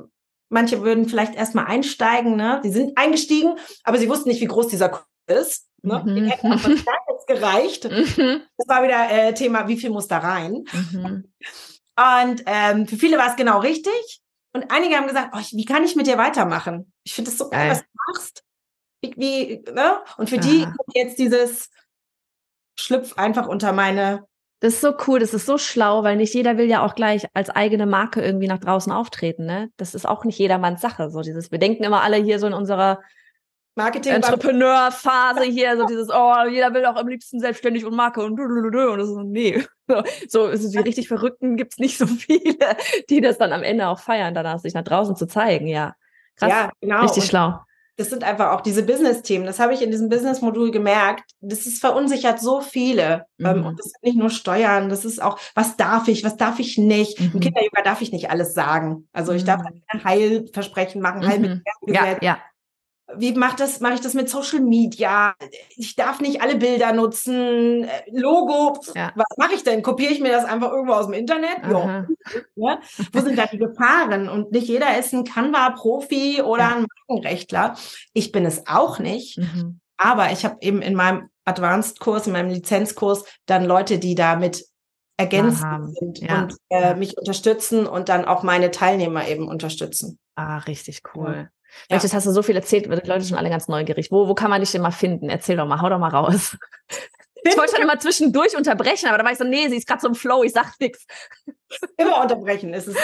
[0.50, 2.62] manche würden vielleicht erstmal einsteigen, ne?
[2.64, 5.67] Die sind eingestiegen, aber sie wussten nicht, wie groß dieser Kurs ist.
[5.82, 6.04] Ne?
[6.06, 6.16] Mhm.
[6.16, 7.90] Den hätten aber jetzt gereicht.
[8.18, 8.42] Mhm.
[8.58, 10.64] Das war wieder äh, Thema, wie viel muss da rein?
[10.72, 11.32] Mhm.
[11.98, 14.22] Und ähm, für viele war es genau richtig.
[14.54, 16.92] Und einige haben gesagt, oh, wie kann ich mit dir weitermachen?
[17.04, 18.44] Ich finde es so geil, was du machst.
[19.02, 20.00] Wie, wie, ne?
[20.18, 20.44] Und für Aha.
[20.44, 21.70] die kommt jetzt dieses
[22.80, 24.26] Schlüpf einfach unter meine.
[24.60, 27.28] Das ist so cool, das ist so schlau, weil nicht jeder will ja auch gleich
[27.36, 29.70] als eigene Marke irgendwie nach draußen auftreten, ne?
[29.78, 31.12] Das ist auch nicht jedermanns Sache.
[31.12, 33.02] So dieses, wir denken immer alle hier so in unserer
[33.78, 38.38] Marketing Entrepreneur-Phase hier, so dieses, oh, jeder will auch am liebsten selbstständig und Marke und
[38.40, 39.64] und das ist so, nee.
[40.28, 42.76] So, so die richtig Verrückten gibt's nicht so viele,
[43.10, 45.94] die das dann am Ende auch feiern, danach sich nach draußen zu zeigen, ja.
[46.36, 47.04] Krass, ja, genau.
[47.04, 47.60] Richtig und schlau.
[47.96, 49.46] Das sind einfach auch diese Business-Themen.
[49.46, 51.32] Das habe ich in diesem Business-Modul gemerkt.
[51.40, 53.26] Das ist verunsichert so viele.
[53.40, 53.66] Ähm, mhm.
[53.66, 56.78] Und das sind nicht nur Steuern, das ist auch, was darf ich, was darf ich
[56.78, 57.20] nicht.
[57.20, 57.32] Mhm.
[57.34, 59.08] Im Kinderyoga darf ich nicht alles sagen.
[59.14, 60.04] Also ich darf mhm.
[60.04, 61.28] Heilversprechen machen, mhm.
[61.28, 61.64] Heilmittel.
[61.88, 62.38] Ja, ja
[63.16, 65.34] wie macht das, mache ich das mit Social Media?
[65.76, 67.88] Ich darf nicht alle Bilder nutzen.
[68.12, 69.14] Logo, ja.
[69.16, 69.82] was mache ich denn?
[69.82, 71.58] Kopiere ich mir das einfach irgendwo aus dem Internet?
[72.56, 72.80] Ja.
[73.14, 74.28] Wo sind da die Gefahren?
[74.28, 76.76] Und nicht jeder ist ein Canva-Profi oder ja.
[76.76, 77.76] ein Markenrechtler.
[78.14, 79.38] Ich bin es auch nicht.
[79.38, 79.80] Mhm.
[79.96, 84.66] Aber ich habe eben in meinem Advanced-Kurs, in meinem Lizenzkurs, dann Leute, die damit
[85.18, 86.44] ergänzen sind ja.
[86.44, 90.20] und äh, mich unterstützen und dann auch meine Teilnehmer eben unterstützen.
[90.36, 91.50] Ah, richtig cool.
[91.90, 91.96] Ja.
[91.96, 94.12] Mensch, das hast du so viel erzählt, die Leute sind alle ganz neugierig.
[94.12, 95.30] Wo, wo kann man dich denn mal finden?
[95.30, 96.58] Erzähl doch mal, hau doch mal raus.
[97.44, 100.02] Ich wollte schon immer zwischendurch unterbrechen, aber da war ich so, nee, sie ist gerade
[100.02, 101.06] so im Flow, ich sag nichts.
[101.98, 102.98] Immer unterbrechen, es ist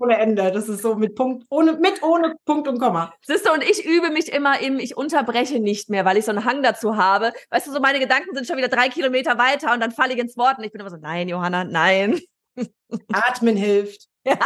[0.00, 0.50] ohne Ende.
[0.52, 3.12] Das ist so mit Punkt, ohne, mit ohne Punkt und Komma.
[3.22, 6.30] Siehst du, und ich übe mich immer im, ich unterbreche nicht mehr, weil ich so
[6.30, 7.32] einen Hang dazu habe.
[7.50, 10.20] Weißt du, so meine Gedanken sind schon wieder drei Kilometer weiter und dann falle ich
[10.20, 12.20] ins Wort und ich bin immer so, nein, Johanna, nein.
[13.12, 14.06] Atmen hilft.
[14.24, 14.36] Ja.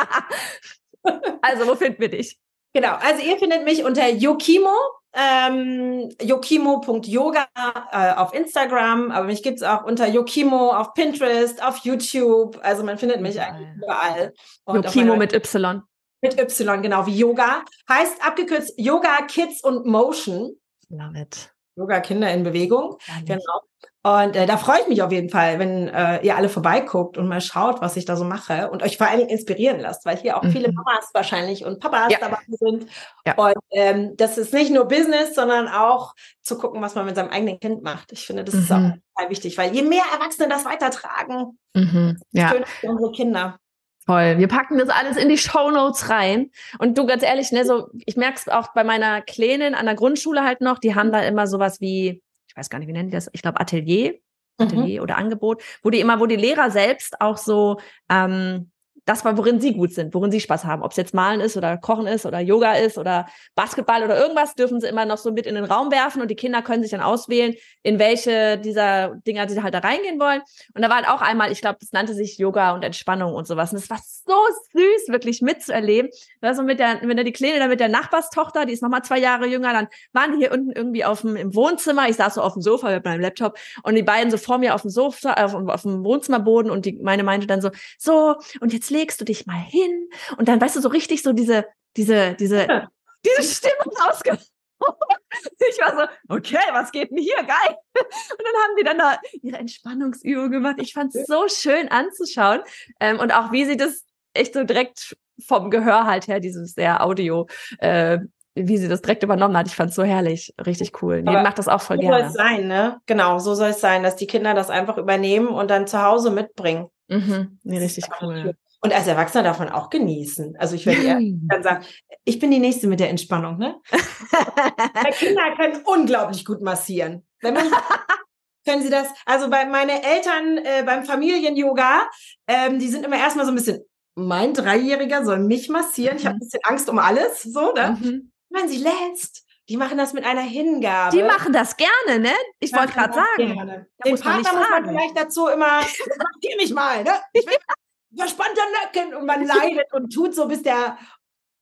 [1.40, 2.38] Also, wo finden wir dich?
[2.74, 4.74] Genau, also ihr findet mich unter Yokimo,
[5.12, 7.46] ähm, yokimo.yoga
[7.92, 12.58] äh, auf Instagram, aber mich gibt's auch unter Yokimo auf Pinterest, auf YouTube.
[12.62, 14.32] Also man findet mich eigentlich überall.
[14.64, 15.82] Und Yokimo mit Y.
[16.22, 17.62] Mit Y, genau, wie Yoga.
[17.88, 20.56] Heißt abgekürzt Yoga Kids und Motion.
[20.88, 21.52] Love it.
[21.76, 22.98] Yoga Kinder in Bewegung.
[23.24, 23.62] Genau.
[24.04, 27.28] Und äh, da freue ich mich auf jeden Fall, wenn äh, ihr alle vorbeiguckt und
[27.28, 30.16] mal schaut, was ich da so mache und euch vor allen Dingen inspirieren lasst, weil
[30.16, 30.50] hier auch mhm.
[30.50, 32.18] viele Mamas wahrscheinlich und Papas ja.
[32.20, 32.86] dabei sind.
[33.24, 33.34] Ja.
[33.36, 37.30] Und ähm, das ist nicht nur Business, sondern auch zu gucken, was man mit seinem
[37.30, 38.10] eigenen Kind macht.
[38.10, 38.60] Ich finde, das mhm.
[38.60, 39.02] ist auch mhm.
[39.14, 42.18] total wichtig, weil je mehr Erwachsene das weitertragen, mhm.
[42.32, 42.48] ja.
[42.48, 43.58] schön für unsere Kinder.
[44.04, 44.38] Voll.
[44.38, 46.50] Wir packen das alles in die Show Notes rein.
[46.78, 49.94] Und du, ganz ehrlich, ne, so, ich merke es auch bei meiner Kleinen an der
[49.94, 52.22] Grundschule halt noch, die haben da immer sowas wie
[52.52, 53.30] ich weiß gar nicht, wie nennen die das?
[53.32, 54.18] Ich glaube Atelier.
[54.58, 55.04] Atelier mhm.
[55.04, 57.80] oder Angebot, wo die immer, wo die Lehrer selbst auch so
[58.10, 58.70] ähm,
[59.04, 60.82] das war, worin sie gut sind, worin sie Spaß haben.
[60.82, 64.54] Ob es jetzt Malen ist oder Kochen ist oder Yoga ist oder Basketball oder irgendwas,
[64.54, 66.92] dürfen sie immer noch so mit in den Raum werfen und die Kinder können sich
[66.92, 70.40] dann auswählen, in welche dieser Dinger sie halt da reingehen wollen.
[70.74, 73.46] Und da war halt auch einmal, ich glaube, das nannte sich Yoga und Entspannung und
[73.46, 73.72] sowas.
[73.72, 74.34] Und es war so
[74.72, 76.10] süß, wirklich mitzuerleben.
[76.40, 79.18] Also mit der, wenn da die Kleine dann mit der Nachbarstochter, die ist nochmal zwei
[79.18, 82.08] Jahre jünger, dann waren die hier unten irgendwie auf dem, im Wohnzimmer.
[82.08, 84.76] Ich saß so auf dem Sofa mit meinem Laptop und die beiden so vor mir
[84.76, 88.72] auf dem Sofa, auf, auf dem Wohnzimmerboden und die meine meinte dann so, so, und
[88.72, 91.66] jetzt legst du dich mal hin und dann weißt du so richtig so diese,
[91.96, 92.66] diese, diese,
[93.24, 94.38] diese Stimmung ausge
[95.70, 97.36] ich war so, okay, was geht denn hier?
[97.36, 97.76] Geil.
[97.96, 100.76] Und dann haben die dann da ihre Entspannungsübung gemacht.
[100.78, 102.60] Ich fand es so schön anzuschauen.
[103.00, 105.16] Ähm, und auch wie sie das echt so direkt
[105.46, 107.46] vom Gehör halt her, dieses sehr Audio,
[107.78, 108.18] äh,
[108.54, 109.66] wie sie das direkt übernommen hat.
[109.66, 111.22] Ich fand es so herrlich, richtig cool.
[111.22, 112.16] Nee, macht das auch voll so gerne.
[112.16, 113.00] So soll es sein, ne?
[113.06, 116.30] Genau, so soll es sein, dass die Kinder das einfach übernehmen und dann zu Hause
[116.30, 116.88] mitbringen.
[117.08, 117.58] Mhm.
[117.62, 118.54] Nee, richtig cool.
[118.84, 120.56] Und als Erwachsener davon auch genießen.
[120.58, 121.84] Also ich werde dann sagen,
[122.24, 123.80] ich bin die Nächste mit der Entspannung, ne?
[125.18, 127.24] Kinder können unglaublich gut massieren.
[127.40, 127.66] Wenn man
[128.66, 132.08] können sie das, also bei meine Eltern äh, beim Familien-Yoga,
[132.48, 133.84] ähm, die sind immer erstmal so ein bisschen,
[134.16, 136.14] mein Dreijähriger soll mich massieren.
[136.14, 136.20] Mhm.
[136.20, 137.96] Ich habe ein bisschen Angst um alles, so, ne?
[138.00, 138.32] Mhm.
[138.50, 141.16] Wenn sie lässt, die machen das mit einer Hingabe.
[141.16, 142.34] Die machen das gerne, ne?
[142.58, 143.54] Ich wollte gerade sagen.
[143.54, 143.86] Gerne.
[144.04, 147.12] Den Partner muss man vielleicht dazu immer, markier mich mal, ne?
[147.32, 147.56] Ich will
[148.16, 150.98] verspannter Nacken und man leidet und tut so, bis der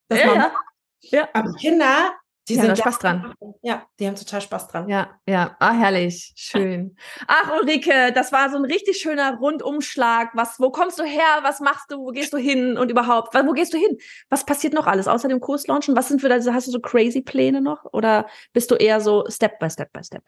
[0.08, 0.52] das ja, ja.
[1.02, 1.28] ja.
[1.32, 2.10] Aber Kinder,
[2.50, 3.34] die, die haben Spaß dran.
[3.62, 4.88] Ja, die haben total Spaß dran.
[4.88, 5.56] Ja, ja.
[5.60, 6.32] Ah, herrlich.
[6.34, 6.96] Schön.
[7.28, 10.30] Ach, Ulrike, das war so ein richtig schöner Rundumschlag.
[10.34, 11.40] Was, wo kommst du her?
[11.42, 11.98] Was machst du?
[11.98, 12.76] Wo gehst du hin?
[12.76, 13.98] Und überhaupt, wo gehst du hin?
[14.30, 15.94] Was passiert noch alles außer dem Kurslaunchen?
[15.94, 17.84] Was sind für da, hast du so crazy Pläne noch?
[17.92, 20.24] Oder bist du eher so Step by Step by Step?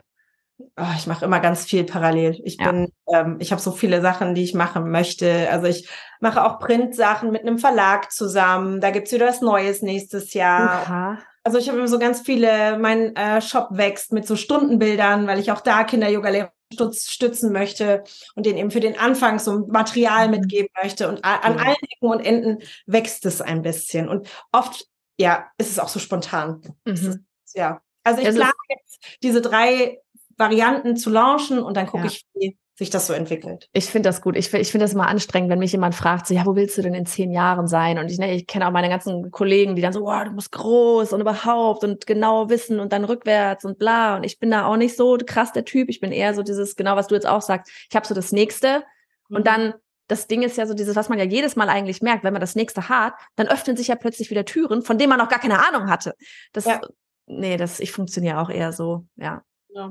[0.59, 2.41] Oh, ich mache immer ganz viel parallel.
[2.45, 2.71] Ich ja.
[2.71, 5.49] bin, ähm, ich habe so viele Sachen, die ich machen möchte.
[5.51, 5.89] Also ich
[6.21, 8.81] mache auch Printsachen mit einem Verlag zusammen.
[8.81, 10.71] Da gibt's wieder was Neues nächstes Jahr.
[10.71, 11.19] Aha.
[11.45, 15.41] Also ich habe immer so ganz viele, mein äh, Shop wächst mit so Stundenbildern, weil
[15.41, 20.31] ich auch da Kinder-Yoga-Lehrer stützen möchte und denen eben für den Anfang so Material mhm.
[20.33, 21.09] mitgeben möchte.
[21.09, 24.09] Und an allen Ecken und Enden wächst es ein bisschen.
[24.09, 24.87] Und oft,
[25.19, 26.63] ja, ist es auch so spontan.
[26.85, 26.93] Mhm.
[26.93, 27.21] Ist,
[27.55, 27.81] ja.
[28.05, 30.02] Also ich plane jetzt diese drei
[30.37, 32.11] Varianten zu launchen und dann gucke ja.
[32.11, 33.69] ich, wie sich das so entwickelt.
[33.73, 34.37] Ich finde das gut.
[34.37, 36.83] Ich, ich finde das immer anstrengend, wenn mich jemand fragt, so, ja, wo willst du
[36.83, 37.99] denn in zehn Jahren sein?
[37.99, 40.53] Und ich, ne, ich kenne auch meine ganzen Kollegen, die dann so, wow, du musst
[40.53, 44.17] groß und überhaupt und genau wissen und dann rückwärts und bla.
[44.17, 45.91] Und ich bin da auch nicht so krass der Typ.
[45.91, 47.71] Ich bin eher so dieses, genau was du jetzt auch sagst.
[47.91, 48.83] Ich habe so das Nächste
[49.29, 49.37] mhm.
[49.37, 49.75] und dann
[50.09, 52.41] das Ding ist ja so dieses, was man ja jedes Mal eigentlich merkt, wenn man
[52.41, 55.39] das nächste hat, dann öffnen sich ja plötzlich wieder Türen, von denen man noch gar
[55.39, 56.15] keine Ahnung hatte.
[56.53, 56.81] Das, ja.
[57.27, 59.43] nee, das, ich funktioniere auch eher so, ja.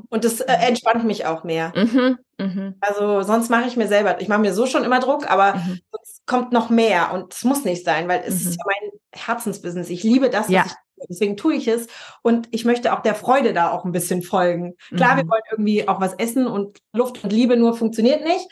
[0.10, 1.74] Und das äh, entspannt mich auch mehr.
[1.76, 2.74] Mhm, mh.
[2.82, 5.80] Also sonst mache ich mir selber, ich mache mir so schon immer Druck, aber mhm.
[6.02, 8.50] es kommt noch mehr und es muss nicht sein, weil es mhm.
[8.50, 9.90] ist ja mein Herzensbusiness.
[9.90, 10.64] Ich liebe das, ja.
[10.66, 10.74] ich
[11.10, 11.88] deswegen tue ich es
[12.22, 14.76] und ich möchte auch der Freude da auch ein bisschen folgen.
[14.96, 15.30] Klar, wir mhm.
[15.30, 18.48] wollen irgendwie auch was essen und Luft und Liebe nur funktioniert nicht,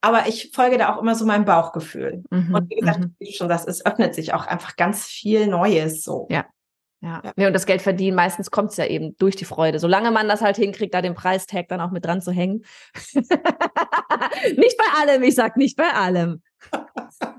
[0.00, 2.24] aber ich folge da auch immer so meinem Bauchgefühl.
[2.30, 3.14] Mhm, und wie gesagt, mhm.
[3.18, 6.26] wie du schon sagst, es öffnet sich auch einfach ganz viel Neues so.
[6.30, 6.44] Ja,
[7.00, 7.22] ja.
[7.36, 7.46] ja.
[7.46, 9.78] Und das Geld verdienen, meistens kommt es ja eben durch die Freude.
[9.78, 12.64] Solange man das halt hinkriegt, da den Preistag dann auch mit dran zu hängen.
[13.14, 16.42] nicht bei allem, ich sag nicht bei allem.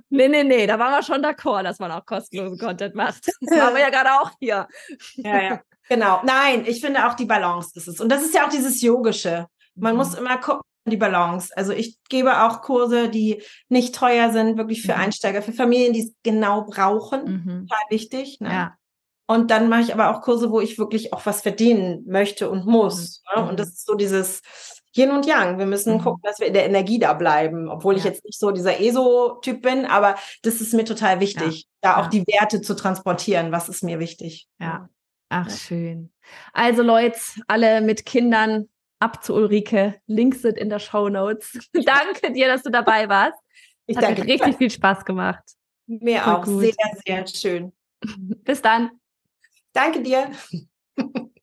[0.10, 3.28] nee, nee, nee, da waren wir schon d'accord, dass man auch kostenlosen Content macht.
[3.42, 4.68] Das waren wir ja gerade auch hier.
[5.16, 5.62] ja, ja.
[5.88, 6.22] Genau.
[6.24, 8.00] Nein, ich finde auch die Balance ist es.
[8.00, 9.48] Und das ist ja auch dieses Yogische.
[9.76, 9.98] Man mhm.
[9.98, 11.56] muss immer gucken, die Balance.
[11.56, 15.02] Also ich gebe auch Kurse, die nicht teuer sind, wirklich für mhm.
[15.02, 17.24] Einsteiger, für Familien, die es genau brauchen.
[17.24, 17.68] Mhm.
[17.68, 18.40] Total wichtig.
[18.40, 18.50] Ne?
[18.50, 18.78] Ja.
[19.28, 22.66] Und dann mache ich aber auch Kurse, wo ich wirklich auch was verdienen möchte und
[22.66, 23.24] muss.
[23.36, 23.42] Mhm.
[23.42, 23.50] Ne?
[23.50, 24.42] Und das ist so dieses
[24.96, 25.58] Yin und Yang.
[25.58, 26.02] Wir müssen mhm.
[26.02, 28.00] gucken, dass wir in der Energie da bleiben, obwohl ja.
[28.00, 31.94] ich jetzt nicht so dieser ESO-Typ bin, aber das ist mir total wichtig, ja.
[31.94, 32.10] da auch ja.
[32.10, 33.52] die Werte zu transportieren.
[33.52, 34.48] Was ist mir wichtig?
[34.60, 34.90] Ja.
[35.30, 36.12] Ach, schön.
[36.54, 38.70] Also Leute, alle mit Kindern
[39.00, 39.96] ab zu Ulrike.
[40.08, 41.58] Links sind in der Show Notes.
[41.74, 43.38] danke dir, dass du dabei warst.
[43.88, 44.24] Ich Hat danke.
[44.24, 45.44] richtig viel Spaß gemacht.
[45.88, 46.46] Mir Voll auch.
[46.46, 46.64] Gut.
[46.64, 46.74] Sehr,
[47.06, 47.74] sehr schön.
[48.44, 48.92] Bis dann.
[49.76, 50.32] Danke dir.